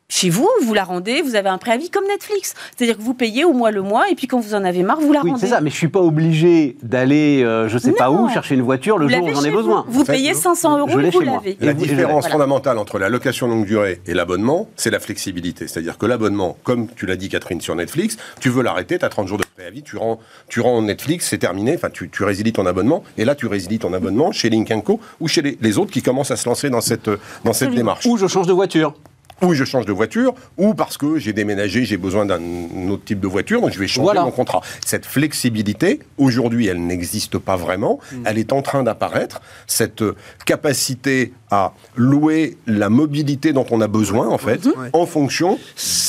[0.09, 2.55] Chez vous, vous la rendez, vous avez un préavis comme Netflix.
[2.77, 5.01] C'est-à-dire que vous payez au mois le mois et puis quand vous en avez marre,
[5.01, 5.41] vous la Oui, rendez.
[5.41, 8.63] c'est ça, mais je suis pas obligé d'aller, euh, je sais pas où, chercher une
[8.63, 9.85] voiture le Vous jour où j'en ai besoin.
[9.89, 11.57] Vous, vous fait, payez je- 500 euros et vous l'avez.
[11.61, 12.33] La différence voilà.
[12.35, 15.67] fondamentale entre la location longue durée et l'abonnement, c'est la flexibilité.
[15.67, 19.09] C'est-à-dire que l'abonnement, comme tu l'as dit Catherine sur Netflix, tu veux l'arrêter, tu as
[19.09, 22.53] 30 jours de préavis, tu rends, tu rends Netflix, c'est terminé, enfin tu, tu résilies
[22.53, 25.79] ton abonnement, et là tu résilies ton abonnement chez Link Co ou chez les, les
[25.79, 27.75] autres qui commencent à se lancer dans cette, dans cette Absolument.
[27.77, 28.07] démarche.
[28.07, 28.95] Ou je change de voiture.
[29.43, 32.41] Ou je change de voiture, ou parce que j'ai déménagé, j'ai besoin d'un
[32.89, 34.25] autre type de voiture, donc je vais changer Voilà.
[34.25, 34.63] mon contrat.
[34.85, 37.99] Cette flexibilité, aujourd'hui, elle n'existe pas vraiment.
[38.25, 39.41] Elle est en train d'apparaître.
[39.67, 40.15] Cette euh,
[40.47, 44.89] capacité à louer la mobilité dont on a besoin, en fait, Ouais.
[44.95, 45.59] en fonction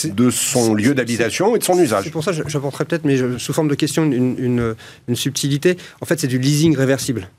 [0.06, 2.06] de son lieu d'habitation et de son usage.
[2.06, 4.76] C'est pour ça que j'apporterai peut-être, mais je- sous forme de question, une, une-
[5.08, 5.78] une subtilité.
[6.02, 7.30] En fait, c'est du leasing réversible,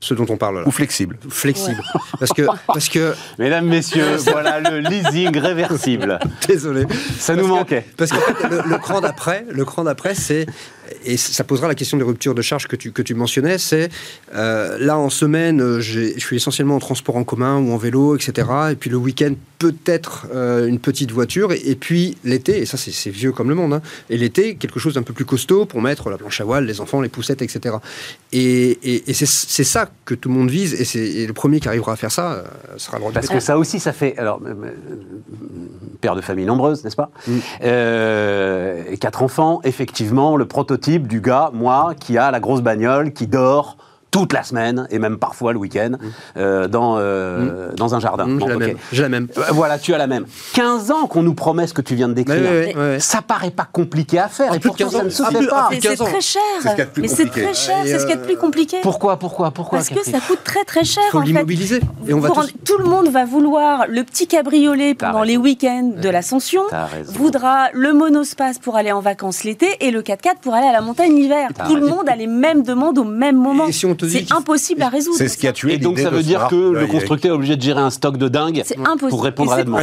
[0.00, 0.62] ce dont on parle là.
[0.66, 1.18] Ou flexible.
[1.28, 1.82] Flexible.
[2.20, 6.18] Parce que, parce que, Mesdames, messieurs, voilà le leasing réversible.
[6.48, 6.86] désolé.
[7.18, 7.84] Ça nous que- manquait.
[7.96, 10.46] Parce fait, le, le cran d'après, le cran d'après, c'est
[11.04, 13.58] et ça posera la question des ruptures de charge que tu que tu mentionnais.
[13.58, 13.88] C'est
[14.34, 18.48] euh, là en semaine, je suis essentiellement en transport en commun ou en vélo, etc.
[18.72, 21.52] Et puis le week-end, peut-être euh, une petite voiture.
[21.52, 23.74] Et, et puis l'été, et ça c'est vieux comme le monde.
[23.74, 26.64] hein, et l'été, quelque chose d'un peu plus costaud pour mettre la planche à voile,
[26.64, 27.76] les enfants, les poussettes, etc.
[28.32, 30.74] Et, et- et c'est c'est ça que tout le monde vise.
[30.80, 32.44] Et, c'est le premier qui arrivera à faire ça euh,
[32.76, 34.16] sera le Parce que ça aussi, ça fait.
[34.18, 34.72] Alors, euh, euh,
[36.00, 37.38] père de famille nombreuse, n'est-ce pas Mm.
[37.62, 43.26] Euh, Quatre enfants, effectivement, le prototype du gars, moi, qui a la grosse bagnole, qui
[43.26, 43.76] dort
[44.10, 45.92] toute la semaine, et même parfois le week-end,
[46.36, 48.26] euh, dans, euh, dans un jardin.
[48.26, 48.76] Mmh, Bon, j'ai la même.
[48.92, 49.28] J'ai la même.
[49.36, 50.24] Euh, Voilà, tu as la même.
[50.54, 52.40] 15 ans qu'on nous promet ce que tu viens de décrire.
[52.40, 53.00] Ouais, ouais, ouais.
[53.00, 55.68] Ça paraît pas compliqué à faire, En et pourtant 15 ça ne se fait pas.
[55.72, 56.04] c'est 15 ans.
[56.06, 56.42] très cher.
[56.62, 56.68] Ce
[57.00, 57.42] Mais c'est compliqué.
[57.46, 57.76] très cher.
[57.84, 58.78] C'est ce qu'il y a de plus compliqué.
[58.82, 61.02] Pourquoi, pourquoi, pourquoi Parce que ça coûte très très cher.
[61.08, 61.26] Il faut en fait.
[61.26, 61.80] l'immobiliser.
[62.64, 66.62] Tout le monde va vouloir le petit cabriolet pendant les week-ends de l'ascension,
[67.06, 70.80] voudra le monospace pour aller en vacances l'été et le 4x4 pour aller à la
[70.80, 71.48] montagne l'hiver.
[71.68, 73.66] Tout le monde a les mêmes demandes au même moment.
[73.98, 74.24] Te dit.
[74.28, 75.16] C'est impossible à résoudre.
[75.18, 77.56] C'est ce qui a tué Et donc ça veut dire que le constructeur est obligé
[77.56, 79.10] de gérer un stock de dingue C'est impossible.
[79.10, 79.80] pour répondre à la demande.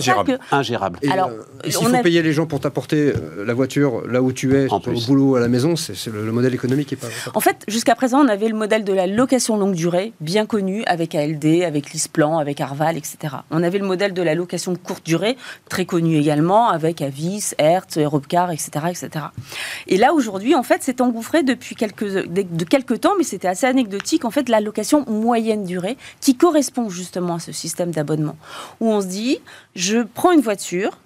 [0.51, 0.99] Ingérable.
[1.01, 4.07] Et, Alors, euh, on s'il faut a- payer les gens pour t'apporter euh, la voiture
[4.07, 6.93] là où tu es, au boulot, à la maison, c'est le, le modèle économique qui
[6.95, 7.07] est pas.
[7.33, 10.83] En fait, jusqu'à présent, on avait le modèle de la location longue durée, bien connu,
[10.85, 13.17] avec ALD, avec Lisplan, avec Arval, etc.
[13.51, 15.35] On avait le modèle de la location courte durée,
[15.69, 19.25] très connu également, avec Avis, Hertz, Europcar, etc., etc.
[19.87, 23.65] Et là, aujourd'hui, en fait, c'est engouffré depuis quelques, de quelques temps, mais c'était assez
[23.65, 28.37] anecdotique, en fait, la location moyenne durée, qui correspond justement à ce système d'abonnement,
[28.79, 29.39] où on se dit,
[29.75, 30.99] je prends une voiture,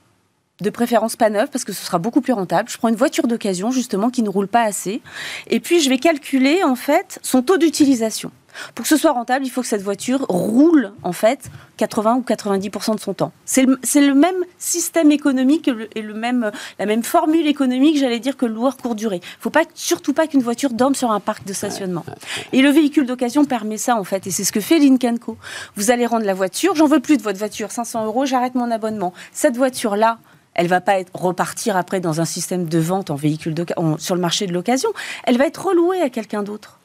[0.61, 2.69] de préférence pas neuve parce que ce sera beaucoup plus rentable.
[2.69, 5.01] Je prends une voiture d'occasion justement qui ne roule pas assez
[5.47, 8.31] et puis je vais calculer en fait son taux d'utilisation.
[8.75, 12.21] Pour que ce soit rentable, il faut que cette voiture roule en fait 80 ou
[12.21, 13.31] 90% de son temps.
[13.45, 18.45] C'est le, même système économique et, le, même, la même formule économique, j'allais dire, que
[18.45, 19.21] le loueur courte durée.
[19.23, 22.05] Il ne faut pas, surtout pas qu'une voiture dorme sur un parc de stationnement.
[22.53, 25.37] Et le véhicule d'occasion permet ça en fait, et c'est ce que fait Lynk Co.
[25.75, 28.69] Vous allez rendre la voiture, j'en veux plus de votre voiture, 500 euros, j'arrête mon
[28.71, 29.13] abonnement.
[29.31, 30.19] Cette voiture-là,
[30.53, 34.15] elle va pas être, repartir après dans un système de vente en véhicule en- sur
[34.15, 34.89] le marché de l'occasion.
[35.23, 36.78] Elle va être relouée à quelqu'un d'autre.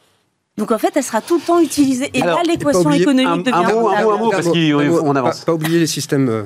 [0.56, 2.10] Donc en fait, elle sera tout le temps utilisée.
[2.14, 5.12] Et Alors, là, l'équation économique un- devient un mot, un mot, un mot, parce qu'on
[5.12, 5.40] Pas- avance.
[5.40, 6.42] Pas, oublier les systèmes, euh,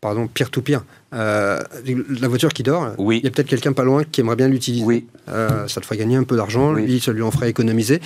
[0.00, 0.82] pardon, peer-to-peer.
[1.14, 1.58] Euh,
[2.20, 3.18] la voiture qui dort, Oui.
[3.18, 4.84] il y a peut-être quelqu'un pas loin qui aimerait bien l'utiliser.
[4.84, 5.06] Oui.
[5.28, 6.86] Euh, ça te fera gagner un peu d'argent, Oui.
[6.86, 8.00] lui, ça lui en ferait économiser.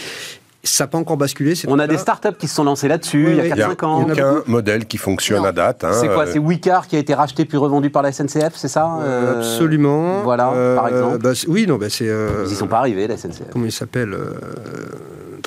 [0.62, 1.54] Ça n'a pas encore basculé.
[1.68, 3.48] On a des startups qui se sont lancées là-dessus Oui, il y a oui.
[3.48, 4.04] Il n'y a 4-5 ans.
[4.06, 5.44] Il y en a aucun modèle qui fonctionne Non.
[5.48, 5.84] à date.
[5.84, 8.52] hein, C'est quoi euh, C'est Wicar qui a été racheté puis revendu par la SNCF,
[8.56, 10.20] c'est ça Euh, Absolument.
[10.20, 11.16] Voilà, Euh, par exemple.
[11.18, 12.06] bah, oui, non, bah, c'est.
[12.10, 13.44] euh, Ils n'y sont pas arrivés, la SNCF.
[13.50, 14.34] Comment il s'appelle euh,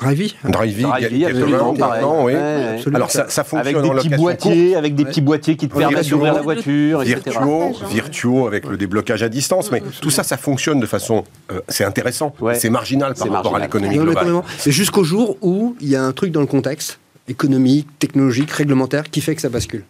[0.04, 2.32] Drivey Drivey, il y a Drivey, quelques absolument, oui.
[2.34, 2.82] Ouais.
[2.94, 5.76] Alors ça, ça fonctionne Avec des en petits boîtiers, avec des petits boîtiers qui te
[5.76, 6.16] permettent virtuo.
[6.16, 7.20] d'ouvrir la voiture, etc.
[7.24, 7.86] Partage, hein.
[7.90, 11.84] virtuaux avec le déblocage à distance, mais tout ça, ça fonctionne de façon, euh, c'est
[11.84, 12.54] intéressant, Ouais.
[12.54, 14.26] c'est marginal par C'est rapport à l'économie globale.
[14.66, 16.98] Mais jusqu'au jour où il y a un truc dans le contexte
[17.28, 19.84] économique, technologique, réglementaire qui fait que ça bascule.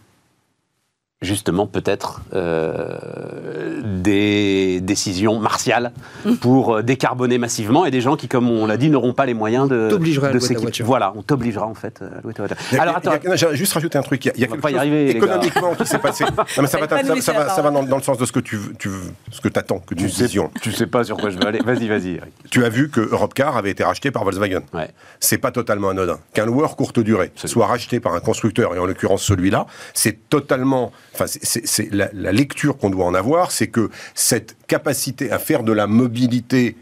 [1.25, 5.93] Justement peut-être euh, des décisions martiales
[6.41, 9.35] pour euh, décarboner massivement et des gens qui, comme on l'a dit, n'auront pas les
[9.35, 10.61] moyens de, à de louer ta s'équiper.
[10.61, 10.87] voiture.
[10.87, 12.57] Voilà, on t'obligera en fait à louer ta voiture.
[12.72, 14.25] Il y a- Alors attends, j'ai juste rajouté un truc.
[14.25, 15.87] Il y a, il y a On va quelque pas y chose arriver, économiquement qui
[15.87, 16.25] s'est passé.
[16.25, 17.72] Non, mais ça va, ça, va, la ça va parole.
[17.72, 19.01] dans, dans le sens de ce que tu, veux- tu veux-
[19.31, 20.29] ce que t'attends, que tu tu sais,
[20.61, 21.61] tu sais pas sur quoi je veux aller.
[21.64, 22.20] Vas-y, vas-y.
[22.51, 24.61] Tu as vu que Europcar avait été racheté par Volkswagen.
[24.72, 24.91] Ouais.
[25.20, 26.18] C'est pas totalement anodin.
[26.35, 30.93] Qu'un loueur courte durée soit racheté par un constructeur, et en l'occurrence celui-là, c'est totalement.
[31.15, 35.62] Enfin, c'est- la, la lecture qu'on doit en avoir, c'est que cette capacité à faire
[35.62, 36.77] de la mobilité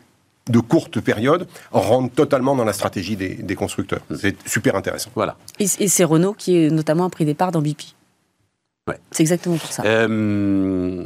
[0.48, 4.00] de courte période rentre totalement dans la stratégie des, des constructeurs.
[4.18, 5.10] C'est super intéressant.
[5.14, 5.36] Voilà.
[5.60, 7.94] Et, et c'est Renault qui est notamment a pris des parts dans BP.
[8.88, 8.98] Ouais.
[9.12, 9.84] C'est exactement pour ça.
[9.86, 11.04] Euh,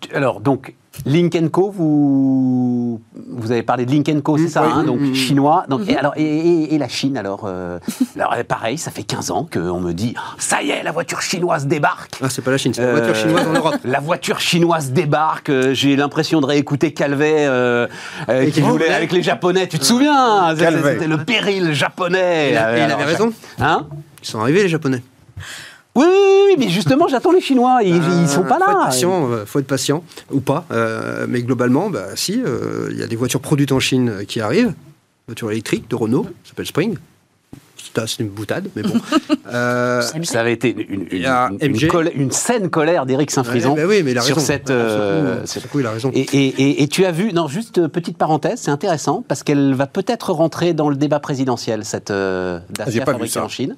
[0.00, 0.72] tu- alors, donc,
[1.04, 5.66] Link Co, vous, vous avez parlé de Link Co, c'est ça, oui, hein, donc chinois.
[5.68, 7.78] Donc, et, alors, et, et- et la Chine, alors, euh,
[8.16, 11.20] alors euh, Pareil, ça fait 15 ans qu'on me dit ça y est, la voiture
[11.20, 12.18] chinoise débarque.
[12.22, 13.74] Ah, c'est pas la Chine, c'est la voiture chinoise en Europe.
[13.84, 15.50] La voiture chinoise débarque.
[15.50, 17.86] euh, J'ai l'impression de réécouter Calvet euh,
[18.30, 19.68] euh, Et qui voulait avec les Japonais.
[19.68, 20.92] Tu te souviens C'était- Calvet.
[20.94, 22.48] C'était le péril japonais.
[22.48, 23.30] Et il a- avait raison.
[23.58, 23.86] Hein?
[24.22, 25.02] Ils sont arrivés, les Japonais.
[25.96, 27.80] Oui, oui, oui, mais justement, j'attends les Chinois.
[27.82, 28.84] Ils, ils sont pas Euh, Faut être là.
[28.86, 30.64] patient, euh, faut être patient ou pas.
[30.70, 34.40] euh, mais globalement, bah, si, euh, il y a des voitures produites en Chine qui
[34.40, 34.72] arrivent.
[35.26, 36.96] Voiture électrique de Renault, ça s'appelle Spring.
[37.92, 38.94] C'est une boutade, mais bon.
[39.52, 41.88] Euh, Ça avait été une, MG.
[41.88, 44.46] colère- une saine colère d'Éric Saint-Frison ouais, bah oui, mais il a sur raison.
[44.46, 44.70] cette.
[44.70, 46.12] Euh, coup, sur coup, il a raison.
[46.14, 49.74] Et, et- et- et tu as vu, non, juste petite parenthèse, c'est intéressant parce qu'elle
[49.74, 53.76] va peut-être rentrer dans le débat présidentiel, cette euh, J'ai Dacia fabriquée en Chine.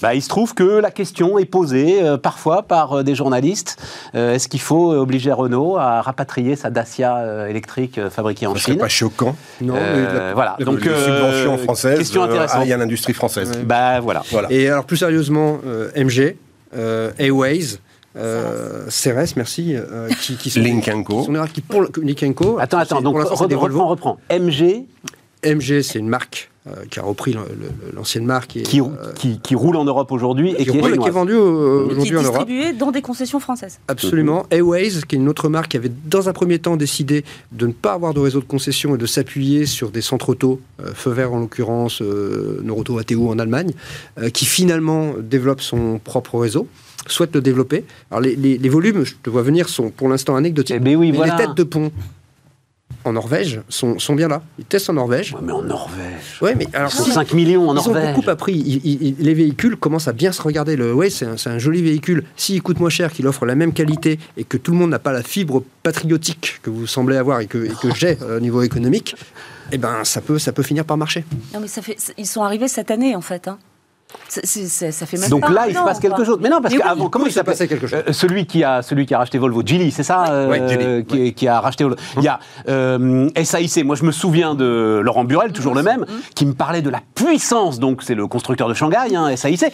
[0.00, 3.76] Bah, il se trouve que la question est posée euh, parfois par euh, des journalistes.
[4.14, 8.54] Euh, Est-ce qu'il faut obliger Renault à rapatrier sa Dacia euh, électrique euh, fabriquée en
[8.54, 9.34] Chine pas choquant.
[9.60, 10.56] Non, mais la- voilà.
[10.58, 12.62] la- Donc, les euh, subventions françaises question intéressante.
[12.62, 13.50] aillent à l'industrie française.
[13.50, 13.62] Ouais.
[13.64, 14.22] Bah voilà.
[14.30, 14.50] Voilà.
[14.52, 16.36] Et alors, plus sérieusement, euh, MG,
[16.76, 17.78] euh, Airways,
[18.16, 22.58] euh, CRS, merci, euh, qui, qui sont Link qui sont pour le- Link Co.
[22.60, 22.96] Attends, attends.
[22.98, 23.86] c'est- Donc pour l'instant, c'est des re- Volvo.
[23.86, 24.36] reprends, reprends.
[24.44, 24.86] MG
[25.44, 27.34] MG, c'est une marque euh, qui a repris
[27.94, 28.84] l'ancienne marque et, qui, euh,
[29.14, 31.86] qui, qui roule en Europe aujourd'hui et qui, qui est et qui est vendue euh,
[31.86, 32.46] qui est aujourd'hui en Europe.
[32.46, 33.78] distribué dans des concessions françaises.
[33.88, 34.46] Absolument.
[34.50, 37.72] Airways, qui est une autre marque qui avait dans un premier temps décidé de ne
[37.72, 41.10] pas avoir de réseau de concession et de s'appuyer sur des centres auto, euh, feu
[41.12, 43.72] vert en l'occurrence, euh, Noroto ATO en Allemagne,
[44.18, 46.66] euh, qui finalement développe son propre réseau,
[47.06, 47.84] souhaite le développer.
[48.10, 50.76] Alors les, les- les volumes, je te vois venir, sont pour l'instant anecdotiques.
[50.76, 51.36] Eh ben oui, mais voilà.
[51.38, 51.90] les têtes de pont
[53.08, 54.42] en Norvège sont, sont bien là.
[54.58, 55.32] Ils testent en Norvège.
[55.34, 56.38] Ouais, mais en Norvège.
[56.40, 58.14] Ouais, mais alors Ils sont si- 5 millions en ils ont Norvège.
[58.14, 58.54] beaucoup appris.
[58.54, 60.76] Ils- ils- ils- les véhicules commencent à bien se regarder.
[60.76, 62.24] Le, ouais, c'est un, c'est un joli véhicule.
[62.36, 64.98] S'il coûte moins cher, qu'il offre la même qualité et que tout le monde n'a
[64.98, 68.40] pas la fibre patriotique que vous semblez avoir et que, et que j'ai euh, au
[68.40, 69.16] niveau économique,
[69.72, 71.24] eh ben, ça peut, ça peut finir par marcher.
[71.54, 73.48] Non, mais ça fait, ils sont arrivés cette année, en fait.
[73.48, 73.58] hein.
[74.28, 76.38] Ça fait même Donc pas là, il se passe quelque chose.
[76.40, 76.86] Mais non, parce Mais oui.
[76.86, 78.02] qu'avant, comment il il s'est passé quelque chose.
[78.06, 81.34] Euh, celui, qui a, celui qui a racheté Volvo, Geely, c'est ça euh, Ouais, qui,
[81.34, 81.98] qui a racheté Volvo.
[82.16, 83.84] Il y a euh, SAIC.
[83.84, 87.00] Moi, je me souviens de Laurent Burel, toujours le même, qui me parlait de la
[87.14, 87.78] puissance.
[87.78, 89.72] Donc, c'est le constructeur de Shanghai, hein, SAIC.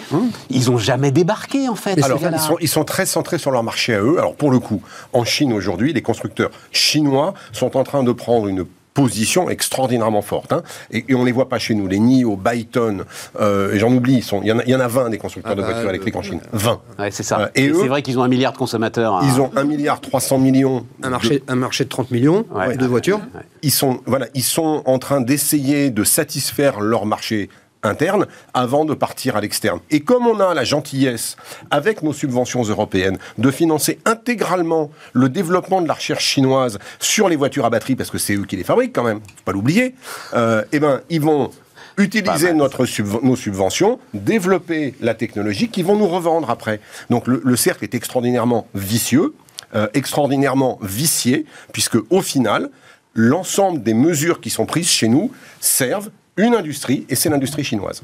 [0.50, 2.02] Ils ont jamais débarqué, en fait.
[2.02, 2.38] Alors, gars-là.
[2.38, 4.18] ils sont, ils sont très centrés sur leur marché à eux.
[4.18, 4.82] Alors, pour le coup,
[5.12, 8.64] en Chine aujourd'hui, les constructeurs chinois sont en train de prendre une
[9.04, 10.52] position extraordinairement forte.
[10.52, 10.62] hein.
[10.92, 11.88] Et, et on ne les voit pas chez nous.
[11.88, 13.04] Les NIO, Byton,
[13.40, 15.10] euh, et j'en oublie, ils sont- il y, en a- il y en a 20
[15.10, 16.40] des constructeurs Ah de bah, voitures le- électriques en Chine.
[16.52, 16.80] 20.
[17.00, 17.40] Ouais, c'est ça.
[17.40, 19.20] Euh, et c'est vrai qu'ils ont un milliard de consommateurs.
[19.24, 20.86] Ils ont 1 milliard 300 millions.
[21.02, 22.76] Un de- marché, un marché de 30 millions Ouais.
[22.76, 23.20] de voitures.
[23.62, 27.48] ils sont, voilà, ils sont en train d'essayer de satisfaire leur marché
[27.84, 29.80] interne avant de partir à l'externe.
[29.90, 31.36] Et comme on a la gentillesse,
[31.70, 37.36] avec nos subventions européennes, de financer intégralement le développement de la recherche chinoise sur les
[37.36, 39.94] voitures à batterie, parce que c'est eux qui les fabriquent quand même, faut pas l'oublier,
[40.34, 41.50] euh, eh ben, ils vont
[41.96, 46.80] utiliser mal, notre subven- nos subventions, développer la technologie qu'ils vont nous revendre après.
[47.10, 49.34] Donc le, le cercle est extraordinairement vicieux,
[49.74, 52.70] euh, extraordinairement vicié, puisque au final,
[53.14, 55.30] l'ensemble des mesures qui sont prises chez nous
[55.60, 58.02] servent une industrie, et c'est l'industrie chinoise.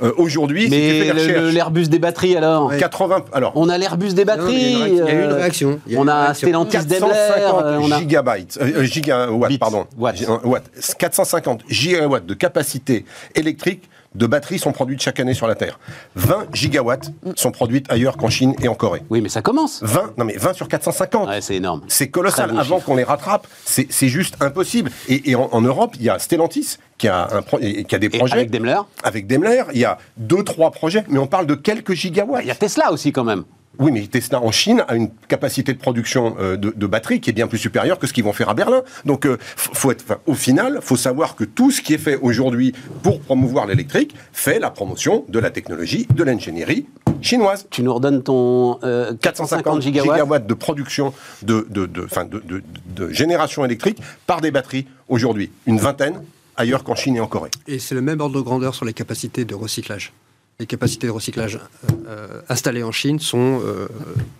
[0.00, 3.24] Euh, Aujourd'hui, si tu Mais fais des le- le- recherches, l'Airbus des batteries, alors 80,
[3.32, 4.54] alors, On a l'Airbus des Non, batteries.
[4.54, 5.80] il y a une réac- il y a eu une euh, réaction.
[5.86, 6.46] Il y a eu on une a réaction.
[6.48, 7.08] Stellantis Daimler.
[7.08, 7.98] 450 euh, on a...
[7.98, 10.70] gigabytes, euh, euh, gigawatts, Bits, pardon, euh, watts.
[10.98, 15.78] 450 gigawatts de capacité électrique de batteries sont produites chaque année sur la Terre.
[16.16, 19.02] 20 gigawatts sont produites ailleurs qu'en Chine et en Corée.
[19.10, 19.82] Oui, mais ça commence.
[19.82, 21.28] 20, non mais 20 sur 450.
[21.28, 21.82] Ouais, c'est énorme.
[21.88, 22.50] C'est colossal.
[22.52, 24.90] Bon Avant qu'on les rattrape, c'est juste impossible.
[25.08, 27.94] Et, et en, en Europe, il y a Stellantis qui a, un pro- et- qui
[27.94, 28.34] a des Et projets.
[28.34, 31.92] avec Daimler Avec Daimler, il y a deux, trois projets, mais on parle de quelques
[31.92, 32.42] gigawatts.
[32.42, 33.44] Il y a Tesla aussi, quand même.
[33.78, 37.30] Oui, mais Tesla en Chine a une capacité de production euh, de, de batteries qui
[37.30, 38.82] est bien plus supérieure que ce qu'ils vont faire à Berlin.
[39.04, 41.98] Donc, euh, f- faut être, enfin, au final, faut savoir que tout ce qui est
[41.98, 42.72] fait aujourd'hui
[43.02, 46.86] pour promouvoir l'électrique fait la promotion de la technologie, de l'ingénierie
[47.20, 47.66] chinoise.
[47.70, 50.46] Tu nous redonnes ton euh, 450 gigawatts.
[50.46, 51.12] de production
[51.42, 52.62] de, de, de, enfin, de, de-
[52.96, 55.50] de génération électrique par des batteries aujourd'hui.
[55.66, 56.22] Une vingtaine
[56.56, 57.50] ailleurs qu'en Chine et en Corée.
[57.68, 60.12] Et c'est le même ordre de grandeur sur les capacités de recyclage.
[60.60, 63.86] Les capacités de recyclage euh, euh, installées en Chine sont euh,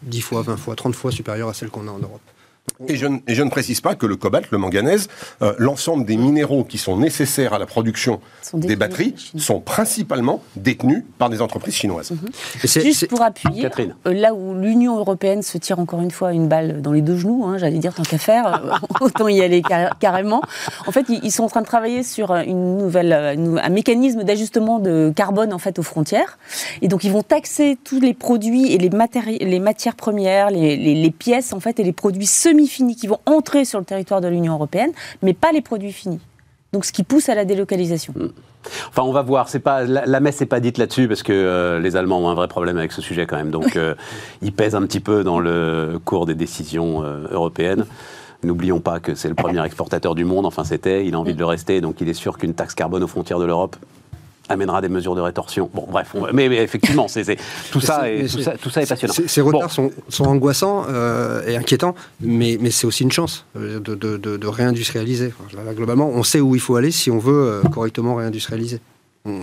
[0.03, 2.21] 10 fois, 20 fois, 30 fois supérieures à celles qu'on a en Europe.
[2.89, 5.09] Et je, ne- et je ne précise pas que le cobalt, le manganèse,
[5.43, 10.43] euh, l'ensemble des minéraux qui sont nécessaires à la production Sont des batteries sont principalement
[10.57, 12.13] détenus par des entreprises chinoises.
[12.65, 13.95] C'est- Juste pour appuyer, Catherine.
[14.07, 17.17] euh, là où l'Union européenne se tire encore une fois une balle dans les deux
[17.17, 20.41] genoux, hein, j'allais dire tant qu'à faire, euh, autant y aller car- carrément.
[20.87, 24.23] En fait, ils, ils sont en train de travailler sur une nouvelle, une- un mécanisme
[24.25, 26.39] d'ajustement de carbone en fait aux frontières.
[26.83, 30.77] Et donc, ils vont taxer tous les produits et les, matéri- les matières premières, les,
[30.77, 32.27] les- les pièces en fait et les produits
[32.59, 34.93] semi-finis qui vont entrer sur le territoire de l'Union européenne,
[35.23, 36.21] mais pas les produits finis.
[36.73, 38.13] Donc, ce qui pousse à la délocalisation.
[38.89, 39.49] Enfin, on va voir.
[39.49, 42.29] C'est pas la, la messe n'est pas dite là-dessus parce que euh, les Allemands ont
[42.29, 43.51] un vrai problème avec ce sujet quand même.
[43.51, 43.95] Donc, euh,
[44.43, 47.87] ils pèsent un petit peu dans le cours des décisions euh, européennes.
[48.43, 50.45] N'oublions pas que c'est le premier exportateur du monde.
[50.45, 51.07] Enfin, c'était.
[51.07, 51.81] Il a envie de le rester.
[51.81, 53.77] Donc, il est sûr qu'une taxe carbone aux frontières de l'Europe
[54.49, 55.71] amènera des mesures de rétorsion.
[55.75, 56.09] Bon, bref.
[56.15, 57.39] on mais, mais effectivement, c'est c'est-
[57.71, 59.15] tout ça, est, tout ça, tout ça est passionnant.
[59.27, 59.69] Ces, retards Bon.
[59.69, 64.17] sont, sont angoissants euh, et inquiétants, mais, mais c'est aussi une chance euh, de, de-
[64.17, 65.33] de- de réindustrialiser.
[65.39, 68.81] Enfin, là, globalement, on sait où il faut aller si on veut euh, correctement réindustrialiser.
[69.25, 69.41] On-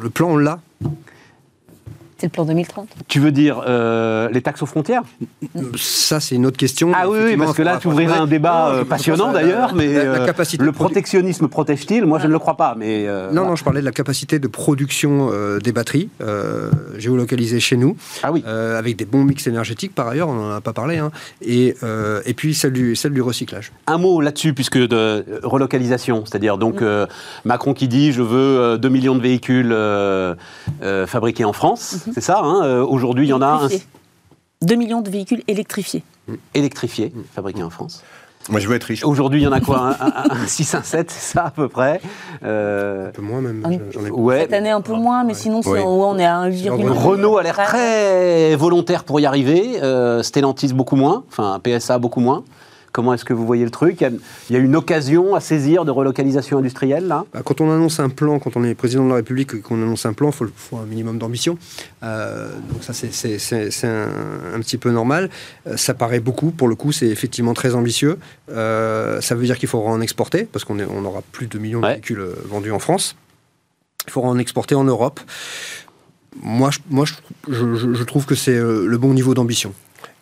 [0.00, 0.60] le plan, on l'a.
[2.18, 2.88] C'est le plan 2030.
[3.08, 5.02] Tu veux dire euh, les taxes aux frontières?
[5.76, 6.92] Ça, c'est une autre question.
[6.94, 10.04] Ah oui, parce que là, tu ouvrirais un débat Non, euh, passionnant d'ailleurs, mais la,
[10.04, 12.04] la euh, capacité le protectionnisme protège-t-il?
[12.06, 14.38] Moi, je ne le crois pas, mais euh, Non, non, je parlais de la capacité
[14.38, 18.44] de production euh, des batteries euh, géolocalisées chez nous, Ah oui.
[18.46, 21.10] euh, avec des bons mix énergétiques par ailleurs, on n'en a pas parlé, hein,
[21.42, 23.72] et, euh, et puis celle du, celle du recyclage.
[23.86, 26.84] Un mot là-dessus, puisque de relocalisation, c'est-à-dire donc Mm.
[26.84, 27.06] euh,
[27.44, 30.34] Macron qui dit je veux euh, 2 millions de véhicules euh,
[30.82, 33.86] euh, fabriqués en France, c'est ça hein, euh, Aujourd'hui, il y en a un Électrifiés.
[34.62, 36.02] 2 millions de véhicules électrifiés.
[36.54, 38.02] électrifié, fabriqué en France.
[38.50, 39.02] Moi, je veux être riche.
[39.06, 41.50] Aujourd'hui, il y en a quoi un, un- un 6, un 7, c'est ça à
[41.50, 42.00] peu près
[42.42, 43.78] Euh, Un peu moins même, oui.
[43.90, 44.40] j'en ai Ouais.
[44.40, 46.68] Cette année un peu moins, mais sinon on est à 1,8.
[46.90, 52.20] Renault a l'air très volontaire pour y arriver, euh, Stellantis beaucoup moins, enfin PSA beaucoup
[52.20, 52.44] moins.
[52.94, 54.00] Comment est-ce que vous voyez le truc?
[54.00, 54.10] Il y, a,
[54.50, 57.24] il y, a, une occasion à saisir de relocalisation industrielle là?
[57.34, 59.82] Bah, Quand on annonce un plan, quand on est président de la République et qu'on
[59.82, 61.58] annonce un plan, il faut, faut, un minimum d'ambition.
[62.04, 64.08] Euh, donc ça c'est un,
[64.54, 65.28] un, petit peu normal.
[65.66, 68.16] Euh, ça paraît beaucoup, pour le coup c'est effectivement très ambitieux.
[68.50, 71.80] Euh, ça veut dire qu'il faudra en exporter, parce qu'on on aura plus de millions
[71.80, 73.16] de véhicules vendus en France.
[74.06, 75.18] Il faudra en exporter en Europe
[76.42, 77.14] moi, je, moi je,
[77.48, 79.72] je, je trouve que c'est le bon niveau d'ambition.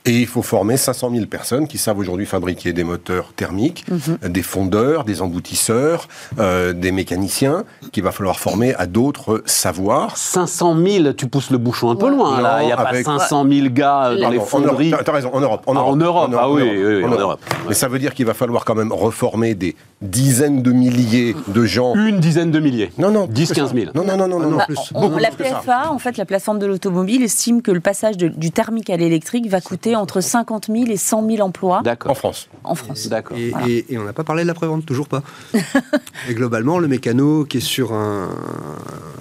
[0.05, 4.29] Et il faut former 500 000 personnes qui savent aujourd'hui fabriquer des moteurs thermiques, -hmm.
[4.29, 10.17] des fondeurs, des emboutisseurs, euh, des mécaniciens, qu'il va falloir former à d'autres savoirs.
[10.17, 12.17] 500 000, tu pousses le bouchon un peu ouais.
[12.17, 12.63] loin, non, là.
[12.63, 13.05] Il n'y a avec...
[13.05, 14.93] pas 500 000 gars euh, dans les fonderies.
[15.05, 15.63] Tu as raison, en Europe.
[15.67, 16.29] En ah, Europe, en Europe.
[16.29, 16.45] En Europe.
[16.45, 17.41] ah oui, oui, oui, en en Europe.
[17.69, 21.65] Mais ça veut dire qu'il va falloir quand même reformer des dizaines de milliers de
[21.65, 21.95] gens.
[21.95, 22.91] Une dizaine de milliers.
[22.99, 23.27] Non, non.
[23.27, 23.87] 10, 15 000.
[23.95, 24.79] Non, non, non, non, non, non bah, plus.
[24.95, 25.61] On, Beaucoup la plus que ça.
[25.61, 28.97] PFA, en fait, la plateforme de l'automobile, estime que le passage de, du thermique à
[28.97, 32.49] l'électrique va coûter entre 50 000 et 100 000 emplois En France.
[32.65, 33.09] en France.
[33.09, 33.37] D'accord.
[33.37, 33.69] Et, Voilà.
[33.69, 35.23] et- et on n'a pas parlé de la prévente, toujours pas.
[36.29, 38.29] et globalement, le mécano qui est sur un,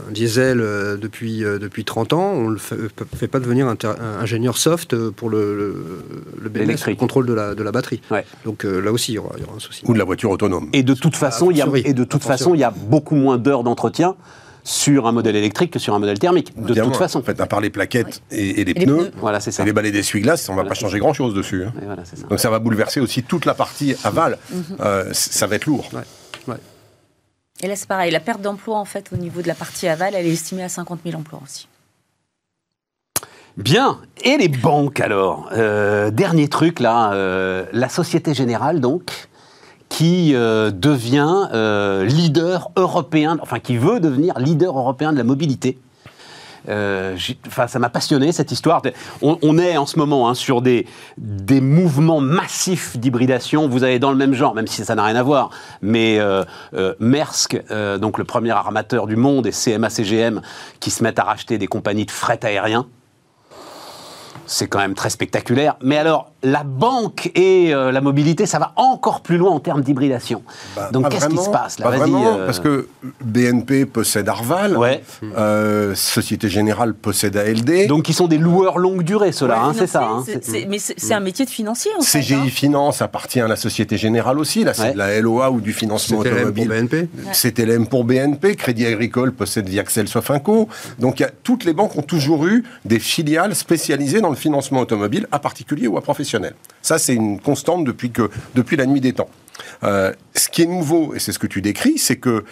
[0.08, 2.76] un diesel euh, depuis, euh, depuis 30 ans, on ne le fait,
[3.16, 5.76] fait pas devenir inter- ingénieur soft euh, pour le, le,
[6.42, 8.02] le BMS, le contrôle de la, de la batterie.
[8.12, 8.26] Ouais.
[8.46, 9.84] Donc euh, là aussi, il y aura, il y aura un souci.
[9.88, 10.70] Ou de la voiture autonome.
[10.74, 11.90] Et de toute façon, il y a, fortiori.
[11.90, 12.38] et de toute A fortiori.
[12.40, 14.16] façon, il y a beaucoup moins d'heures d'entretien
[14.64, 16.54] sur un modèle électrique que sur un modèle thermique.
[16.56, 17.20] De toute façon.
[17.20, 19.12] En fait, à part les plaquettes et, et les Et les pneus, pneus.
[19.18, 19.64] Voilà, c'est ça.
[19.64, 21.64] et les balais d'essuie-glace, on va Voilà, pas changer grand-chose dessus.
[21.64, 21.74] hein.
[21.84, 22.16] Voilà, ça.
[22.30, 24.38] Donc ça va bouleverser aussi toute la partie aval.
[24.80, 25.90] Euh, c- ça va être lourd.
[25.94, 26.02] Ouais.
[26.48, 26.58] Ouais.
[27.64, 28.12] Et là, c'est pareil.
[28.12, 30.70] La perte d'emploi, en fait, au niveau de la partie aval, elle est estimée à
[30.70, 31.68] 50 000 emplois aussi.
[33.58, 34.00] Bien.
[34.24, 35.50] Et les banques alors?
[35.54, 39.12] Euh, Dernier truc là, euh, la Société Générale donc,
[39.92, 45.78] qui euh, devient euh, leader européen, enfin qui veut devenir leader européen de la mobilité.
[46.70, 47.18] Euh,
[47.68, 48.82] ça m'a passionné cette histoire.
[49.22, 50.88] On, est en ce moment hein, sur des,
[51.18, 53.68] des mouvements massifs d'hybridation.
[53.68, 55.50] Vous avez dans le même genre, même si ça n'a rien à voir,
[55.82, 56.20] mais
[57.00, 57.60] Maersk,
[58.00, 60.42] donc le premier armateur du monde, et CMA-CGM
[60.80, 62.86] qui se mettent à racheter des compagnies de fret aérien.
[64.46, 65.78] C'est quand même très spectaculaire.
[65.82, 69.82] Mais alors, la banque et euh, la mobilité, ça va encore plus loin en termes
[69.82, 70.42] d'hybridation.
[70.76, 71.86] Bah, Donc, qu'est-ce qui se passe là?
[71.86, 72.88] Pas Vas-y, vraiment, euh, parce que
[73.24, 75.04] BNP possède Arval, Ouais.
[75.38, 79.86] euh, Société Générale possède ALD, Donc, ils sont des loueurs longue durée, ceux-là, hein, c'est
[79.88, 80.04] ça.
[80.04, 80.24] hein.
[80.26, 82.20] C'est- c'est- mais c'est c'est un métier de financier, en fait.
[82.20, 82.46] CGI hein.
[82.50, 84.94] Finance appartient à la Société Générale aussi, là c'est Ouais.
[84.94, 86.68] de la LOA ou du financement C'était LM pour automobile.
[86.68, 87.10] BNP.
[87.34, 90.68] CTLM pour BNP, Crédit Agricole possède Viaxel Sofinco.
[91.00, 94.36] Donc il y a- toutes les banques ont toujours eu des filiales spécialisées dans le
[94.36, 96.31] financement automobile, à particulier ou à professionnel.
[96.82, 99.30] Ça, c'est une constante depuis, que, depuis la nuit des temps.
[99.84, 102.44] Euh, ce qui est nouveau, et c'est ce que tu décris, c'est que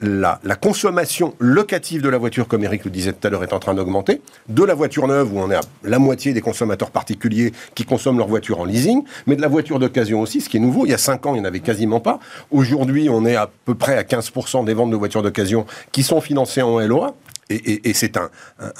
[0.00, 3.58] la, consommation locative de la voiture, comme Eric le disait tout à l'heure, est en
[3.58, 4.20] train d'augmenter.
[4.48, 8.18] De la voiture neuve, où on est à la moitié des consommateurs particuliers qui consomment
[8.18, 10.84] leur voiture en leasing, mais de la voiture d'occasion aussi, ce qui est nouveau.
[10.86, 12.20] Il y a 5 ans, il n'y en avait quasiment pas.
[12.50, 16.20] Aujourd'hui, on est à peu près à 15% des ventes de voitures d'occasion qui sont
[16.20, 17.14] financées en LOA.
[17.50, 18.18] Et, c'est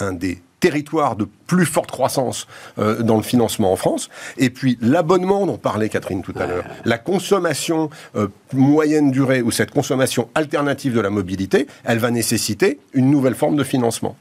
[0.01, 2.47] un des territoires de plus forte croissance
[2.79, 4.09] euh, dans le financement en France.
[4.39, 9.51] Et puis l'abonnement dont parlait Catherine tout à l'heure, la consommation euh, moyenne durée ou
[9.51, 14.17] cette consommation alternative de la mobilité, elle va nécessiter une nouvelle forme de financement.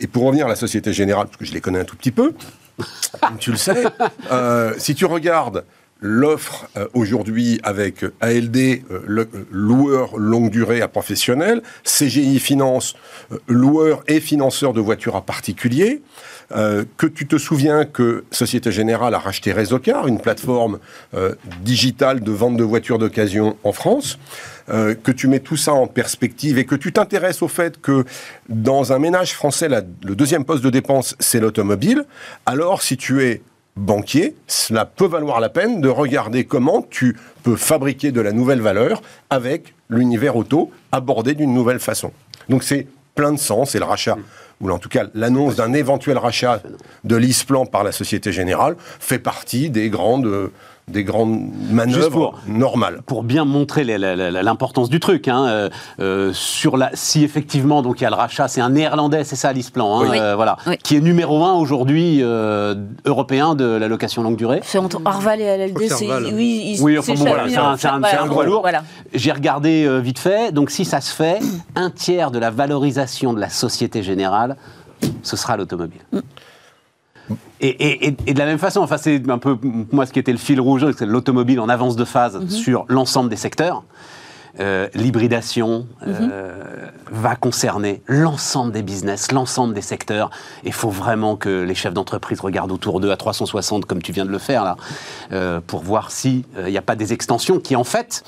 [0.00, 2.10] Et pour revenir à la Société Générale, parce que je les connais un tout petit
[2.10, 2.32] peu,
[3.20, 3.84] comme tu le sais,
[4.32, 5.62] euh, si tu regardes
[6.00, 8.56] l'offre euh, aujourd'hui avec ALD,
[8.90, 12.94] euh, le- euh, loueur longue durée à professionnel, CGI Finance,
[13.32, 16.02] euh, loueur et financeur de voitures à particulier,
[16.52, 20.78] euh, que tu te souviens que Société Générale a racheté Résocar, une plateforme
[21.14, 24.18] euh, digitale de vente de voitures d'occasion en France,
[24.68, 28.04] euh, que tu mets tout ça en perspective et que tu t'intéresses au fait que
[28.48, 29.68] dans un ménage français,
[30.04, 32.04] le deuxième poste de dépense, c'est l'automobile,
[32.44, 33.40] alors si tu es
[33.76, 38.60] banquier, cela peut valoir la peine de regarder comment tu peux fabriquer de la nouvelle
[38.60, 42.12] valeur avec l'univers auto abordé d'une nouvelle façon.
[42.48, 44.16] Donc c'est plein de sens et le rachat,
[44.60, 46.62] ou en tout cas l'annonce d'un éventuel rachat
[47.04, 50.50] de l'ISPLAN par la Société Générale fait partie des grandes,
[50.90, 53.02] des grandes manœuvres pour- normales.
[53.06, 55.26] pour bien montrer l'importance du truc.
[55.26, 55.68] hein, euh,
[55.98, 59.34] euh, sur la, si effectivement donc il y a le rachat, c'est un néerlandais, c'est
[59.34, 60.16] ça l'Isplan, hein, Oui.
[60.20, 60.76] euh, voilà, Oui.
[60.78, 64.60] qui est numéro un aujourd'hui euh, européen de la location longue durée.
[64.62, 66.08] C'est entre Arval et LLD, c'est.
[66.32, 68.42] Oui, ils- Oui, enfin c'est bon, chaque- voilà, c'est un, un- voilà, c'est un gros
[68.44, 68.60] lourd.
[68.60, 68.84] Voilà.
[69.12, 71.40] J'ai regardé euh, vite fait, donc si ça se fait,
[71.74, 74.56] un tiers de la valorisation de la Société Générale,
[75.24, 76.00] ce sera l'automobile.
[77.60, 79.56] Et, et- et- et de la même façon, enfin, c'est un peu
[79.92, 83.28] moi ce qui était le fil rouge, c'est l'automobile en avance de phase sur l'ensemble
[83.30, 83.82] des secteurs.
[84.58, 90.30] euh, l'hybridation euh, va concerner l'ensemble des business, l'ensemble des secteurs.
[90.64, 94.24] Il faut vraiment que les chefs d'entreprise regardent autour d'eux à 360, comme tu viens
[94.24, 94.76] de le faire là,
[95.32, 98.24] euh, pour voir s'il n'y a pas des extensions qui, en fait,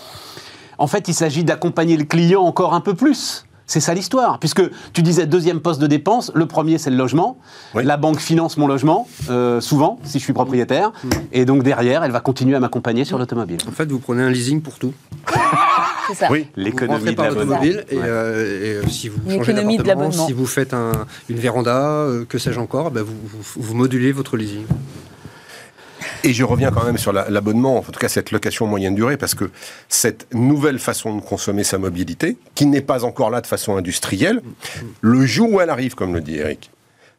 [0.76, 3.46] en fait, il s'agit d'accompagner le client encore un peu plus.
[3.70, 4.62] C'est ça l'histoire, puisque
[4.94, 7.36] tu disais deuxième poste de dépense, le premier c'est le logement,
[7.74, 7.84] Oui.
[7.84, 10.90] la banque finance mon logement, euh, souvent, si je suis propriétaire,
[11.32, 13.58] et donc derrière, elle va continuer à m'accompagner sur l'automobile.
[13.68, 14.94] En fait, vous prenez un leasing pour tout.
[16.08, 16.28] C'est ça.
[16.30, 17.56] Oui, L'économie de par l'abonnement.
[17.60, 19.52] l'automobile et, euh, si vous changez
[20.12, 20.92] d'appartement, si faites un-
[21.28, 24.64] une véranda, euh, que sais-je encore, vous, vous, vous modulez votre leasing.
[26.24, 29.16] Et je reviens quand même sur la- l'abonnement, en tout cas cette location moyenne durée,
[29.16, 29.50] parce que
[29.88, 34.42] cette nouvelle façon de consommer sa mobilité, qui n'est pas encore là de façon industrielle,
[35.00, 36.70] le jour où elle arrive, comme le dit Eric,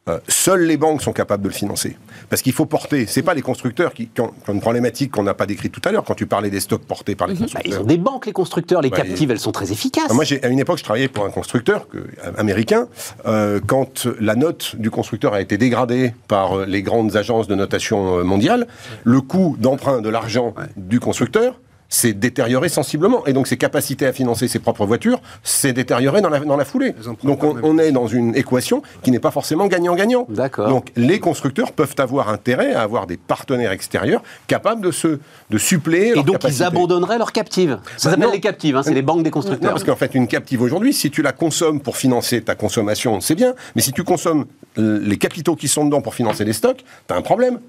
[0.07, 1.97] euh, seules les banques sont capables de le financer.
[2.29, 5.45] Parce qu'il faut porter, c'est pas les constructeurs qui, ont une problématique qu'on n'a pas
[5.45, 7.81] décrite tout à l'heure, quand tu parlais des stocks portés par les Bah, ils constructeurs.
[7.81, 10.05] ont des banques, les constructeurs, les captives, elles sont très efficaces.
[10.09, 12.87] Ah, Moi, à une époque, je travaillais pour un constructeur que- euh, américain.
[13.25, 18.23] Euh, quand la note du constructeur a été dégradée par les grandes agences de notation
[18.23, 18.67] mondiales,
[19.03, 21.59] le coût d'emprunt de l'argent du constructeur
[21.89, 23.25] s'est détérioré sensiblement.
[23.25, 26.65] Et donc, ses capacités à financer ses propres voitures s'est détérioré dans la, dans la
[26.65, 26.93] foulée.
[27.23, 30.27] Donc, on, est dans une équation qui n'est pas forcément gagnant-gagnant.
[30.57, 35.19] Donc, les constructeurs peuvent avoir intérêt à avoir des partenaires extérieurs capables de, se,
[35.49, 37.79] de suppléer Et leurs donc, ils abandonneraient leurs captives.
[37.97, 38.31] Ça Bah, s'appelle non.
[38.31, 39.71] les captives, hein, c'est les banques des Non, constructeurs.
[39.71, 43.35] parce qu'en fait, une captive aujourd'hui, si tu la consommes pour financer ta consommation, c'est
[43.35, 43.53] bien.
[43.75, 44.45] Mais si tu consommes
[44.77, 47.59] euh, les capitaux qui sont dedans pour financer les stocks, t'as un problème.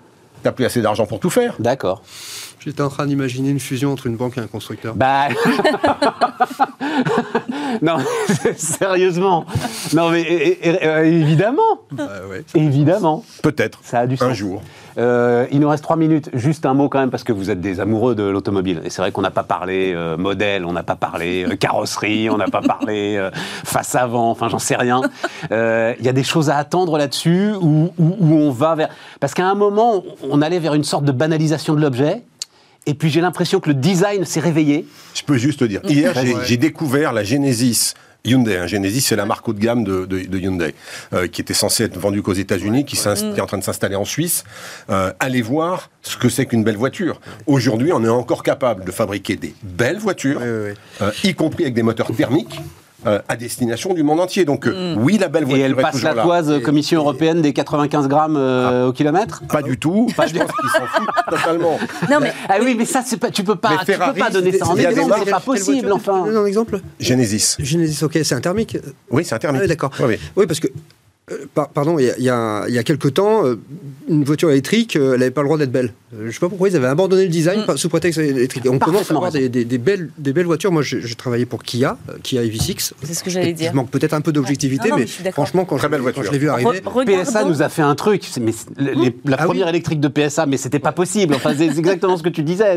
[0.42, 1.54] T'as plus assez d'argent pour tout faire.
[1.58, 2.02] D'accord.
[2.64, 4.94] J'étais en train d'imaginer une fusion entre une banque et un constructeur.
[4.94, 5.28] Bah.
[7.82, 7.96] non,
[8.56, 9.44] sérieusement.
[9.94, 11.62] Non, mais euh, évidemment.
[11.98, 12.44] Ah ouais.
[12.54, 13.24] Évidemment.
[13.42, 13.78] Peut-être.
[13.82, 14.32] Ça a du Un sens.
[14.34, 14.62] jour.
[14.98, 16.28] Euh, il nous reste trois minutes.
[16.34, 18.82] Juste un mot quand même, parce que vous êtes des amoureux de l'automobile.
[18.84, 22.28] Et c'est vrai qu'on n'a pas parlé euh, modèle, on n'a pas parlé euh, carrosserie,
[22.28, 23.30] on n'a pas parlé euh,
[23.64, 25.00] face avant, enfin j'en sais rien.
[25.52, 28.88] Euh, Il y a des choses à attendre là-dessus où, où- où on va vers.
[29.20, 32.22] Parce qu'à un moment, on allait vers une sorte de banalisation de l'objet.
[32.86, 34.86] Et puis j'ai l'impression que le design s'est réveillé.
[35.14, 35.80] Je peux juste te dire.
[35.84, 36.14] Hier,
[36.46, 37.94] j'ai découvert la Genesis.
[38.22, 38.66] Hyundai, hein.
[38.66, 40.74] Genesis, c'est la marque haut de gamme de, de- de Hyundai,
[41.14, 43.96] euh, qui était censée être vendue qu'aux États-Unis, qui, qui est en train de s'installer
[43.96, 44.44] en Suisse.
[44.90, 47.18] Euh, allez voir ce que c'est qu'une belle voiture.
[47.46, 50.74] Aujourd'hui, on est encore capable de fabriquer des belles voitures, euh,
[51.24, 52.60] y compris avec des moteurs thermiques,
[53.06, 54.44] euh, à destination du monde entier.
[54.44, 57.40] Donc, euh, oui, la belle Et voiture elle est passe toujours la toise Commission européenne
[57.42, 60.06] des 95 grammes euh, au kilomètre Pas du tout.
[60.10, 61.78] je pense qu'ils s'en foutent totalement.
[62.10, 64.30] Non, mais Ah oui, mais ça, c'est pas, tu peux pas, Mais tu peux pas
[64.30, 66.18] donner ça en il y a des exemple, c'est pas possible, enfin.
[66.18, 67.56] Tu peux donner un exemple Genesis.
[67.58, 68.76] Genesis, ok, c'est un thermique.
[69.10, 69.62] Oui, c'est un Ah thermique.
[69.62, 69.90] oui, d'accord.
[70.00, 70.18] Oui, oui.
[70.36, 70.68] Oui, parce que,
[71.74, 73.56] pardon, il y a, il y a- il y a quelques temps, euh,
[74.08, 75.92] une voiture électrique, euh, elle n'avait pas le droit d'être belle.
[76.12, 78.66] Euh, je ne sais pas pourquoi ils avaient abandonné le design par- sous prétexte électrique.
[78.66, 80.72] Et on commence à avoir des, des- des belles, des belles voitures.
[80.72, 82.92] Moi, j'ai travaillé pour Kia, euh, Kia EV6.
[83.02, 83.70] c'est ce que j'allais dire.
[83.70, 86.24] Je manque peut-être un peu d'objectivité, mais franchement, quand Très je, belle quand voiture.
[86.24, 89.36] je l'ai vu arriver, Re- PSA regardons- nous a fait un truc, mais les- la
[89.38, 89.70] Ah première oui.
[89.70, 91.34] électrique de PSA, mais c'était pas possible.
[91.34, 92.76] Enfin, c'est exactement ce que tu disais.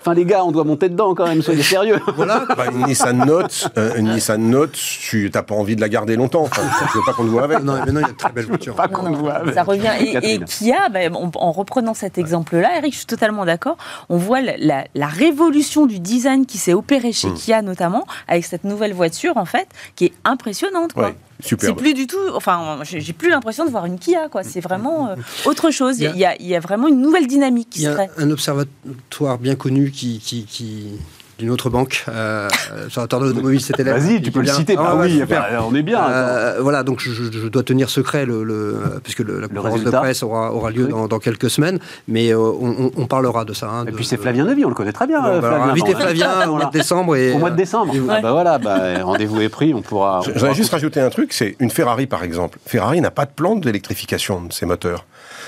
[0.00, 1.98] Enfin, les gars, on doit monter dedans quand même, soyez sérieux.
[2.16, 2.44] voilà.
[2.56, 6.16] Bah, une Nissan Note, euh, une Nissan Note, tu n'as pas envie de la garder
[6.16, 6.42] longtemps.
[6.42, 7.62] Enfin, je veux pas qu'on te voit avec.
[7.62, 8.74] Non, mais non, il y a de très belles voitures.
[8.74, 9.90] Pas qu'on voit ça revient.
[10.22, 10.40] Et.
[10.40, 13.76] Kia, ben, en, en reprenant cet exemple-là, Eric, je suis totalement d'accord.
[14.08, 18.44] On voit la, la- la révolution du design qui s'est opérée chez Kia notamment, avec
[18.44, 20.92] cette nouvelle voiture en fait, qui est impressionnante.
[20.92, 21.08] Quoi.
[21.08, 22.16] Ouais, C'est plus du tout.
[22.34, 24.28] Enfin, j'ai plus l'impression de voir une Kia.
[24.28, 24.42] quoi.
[24.42, 25.14] C'est vraiment euh,
[25.44, 25.98] autre chose.
[26.00, 27.80] Il y, a- Il il y a, il y a vraiment une nouvelle dynamique qui
[27.80, 28.08] Il y se a crée.
[28.18, 30.98] un observatoire bien connu qui, qui, qui-
[31.38, 32.48] d'une autre banque, euh,
[32.82, 33.98] l'observatoire de l'automobile, c'était là.
[33.98, 34.74] Vas-y, tu peux le citer.
[34.78, 36.02] Ah, Bah ouais, oui, bah, on est bien.
[36.08, 40.22] Euh, voilà, donc je, dois tenir secret, le, le- puisque le- la conférence de presse
[40.22, 41.78] aura, aura lieu dans, dans quelques semaines,
[42.08, 43.68] mais euh, on, on- on parlera de ça.
[43.68, 45.20] hein, Et de- puis c'est de- Flavien Nevy, on le connaît très bien.
[45.20, 45.72] Bon, euh, bah, alors, Flavien.
[45.72, 46.64] invitez Flavien au mois voilà.
[46.66, 47.16] de décembre.
[47.16, 47.94] Et, Au mois de décembre.
[47.94, 50.22] et- Ah bah voilà, bah, rendez-vous est pris, on pourra.
[50.36, 52.58] J'aurais juste rajouté un truc, c'est une Ferrari par exemple.
[52.66, 55.04] Ferrari n'a pas de plan d'électrification de ses moteurs.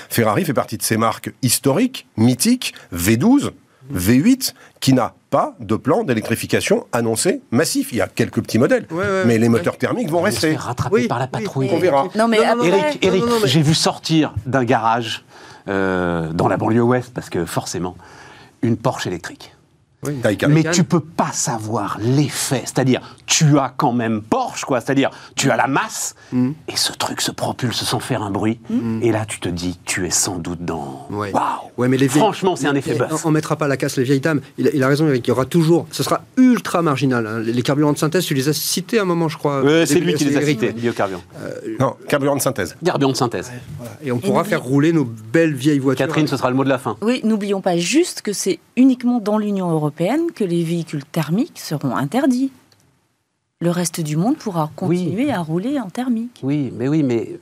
[0.09, 3.51] Ferrari fait partie de ces marques historiques, mythiques, V12,
[3.93, 7.89] V8, qui n'a pas de plan d'électrification annoncé massif.
[7.91, 9.49] Il y a quelques petits modèles, Ouais, ouais, mais les ouais.
[9.49, 10.51] moteurs thermiques vont rester.
[10.51, 11.69] faire rattraper Oui, par la oui, patrouille.
[11.71, 12.07] On verra.
[12.15, 15.23] Non, mais Non, non, Eric, Eric, mais- j'ai vu sortir d'un garage
[15.67, 17.95] euh, dans la banlieue ouest, parce que forcément,
[18.61, 19.55] une Porsche électrique.
[20.05, 20.13] Oui.
[20.47, 22.61] Mais tu peux pas savoir l'effet.
[22.63, 24.79] C'est-à-dire, tu as quand même Porsche, quoi.
[24.79, 26.51] C'est-à-dire, tu as la masse, Mm.
[26.67, 28.59] et ce truc se propulse sans faire un bruit.
[29.01, 31.07] Et là, tu te dis, tu es sans doute dans.
[31.09, 31.31] Ouais.
[31.33, 31.43] Waouh
[31.77, 33.07] Ouais, mais les vieilles- Franchement, c'est un effet Et buzz.
[33.25, 34.41] On, on mettra pas la casse les vieilles dames.
[34.57, 35.25] Il a, il a raison, Eric.
[35.27, 35.85] Il y aura toujours.
[35.91, 37.25] Ce sera ultra marginal.
[37.27, 37.39] hein.
[37.39, 39.65] Les, les carburants de synthèse, tu les as cités à un moment, je crois.
[39.65, 41.21] Euh, c'est lui qui les a cités, biocarburant.
[41.79, 42.75] Non, carburant de synthèse.
[42.85, 43.51] Carburant de synthèse.
[44.03, 46.05] Et on pourra faire rouler nos belles vieilles voitures.
[46.07, 46.95] Catherine, ce sera le mot de la fin.
[47.01, 51.57] Oui, n'oublions pas juste que c'est uniquement dans l'Union européenne européenne que les véhicules thermiques
[51.59, 52.51] seront interdits.
[53.61, 56.39] Le reste du monde pourra continuer à rouler en thermique.
[56.43, 57.39] Oui, mais oui, mais.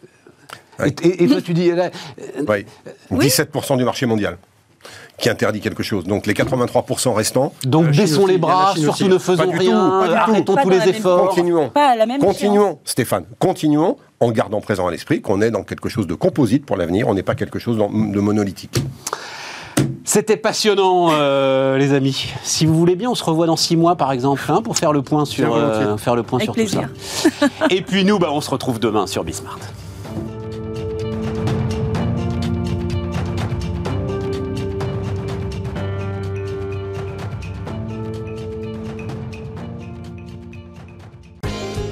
[0.79, 0.93] Ouais.
[1.03, 1.71] Et, et- et toi, tu dis.
[1.71, 1.91] là,
[2.47, 2.65] Oui.
[3.11, 4.37] 17% du marché mondial
[5.17, 6.05] qui interdit quelque chose.
[6.05, 9.07] Donc les 83% restants, Donc baissons aussi, les bras, surtout aussi.
[9.09, 10.15] ne faisons Pas du tout, rien, pas du tout.
[10.31, 11.29] arrêtons Pas tous les efforts.
[11.29, 11.69] continuons.
[11.69, 15.63] Pas à la même Continuons, Stéphane, continuons en gardant présent à l'esprit qu'on est dans
[15.63, 18.79] quelque chose de composite pour l'avenir, on n'est pas quelque chose de monolithique.
[20.07, 22.31] C'était passionnant, euh, les amis.
[22.41, 24.93] Si vous voulez bien, on se revoit dans six mois, par exemple, hein, pour faire
[24.93, 26.89] le point sur, euh, faire le point Avec sur plaisir.
[26.93, 27.47] tout ça.
[27.69, 29.59] Et puis nous, bah, on se retrouve demain sur Bismart.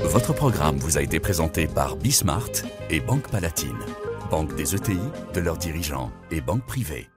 [0.03, 2.47] Votre programme vous a été présenté par Bismart
[2.89, 3.75] et Banque Palatine,
[4.31, 4.99] banque des ETI,
[5.33, 7.09] de leurs dirigeants et banque privée.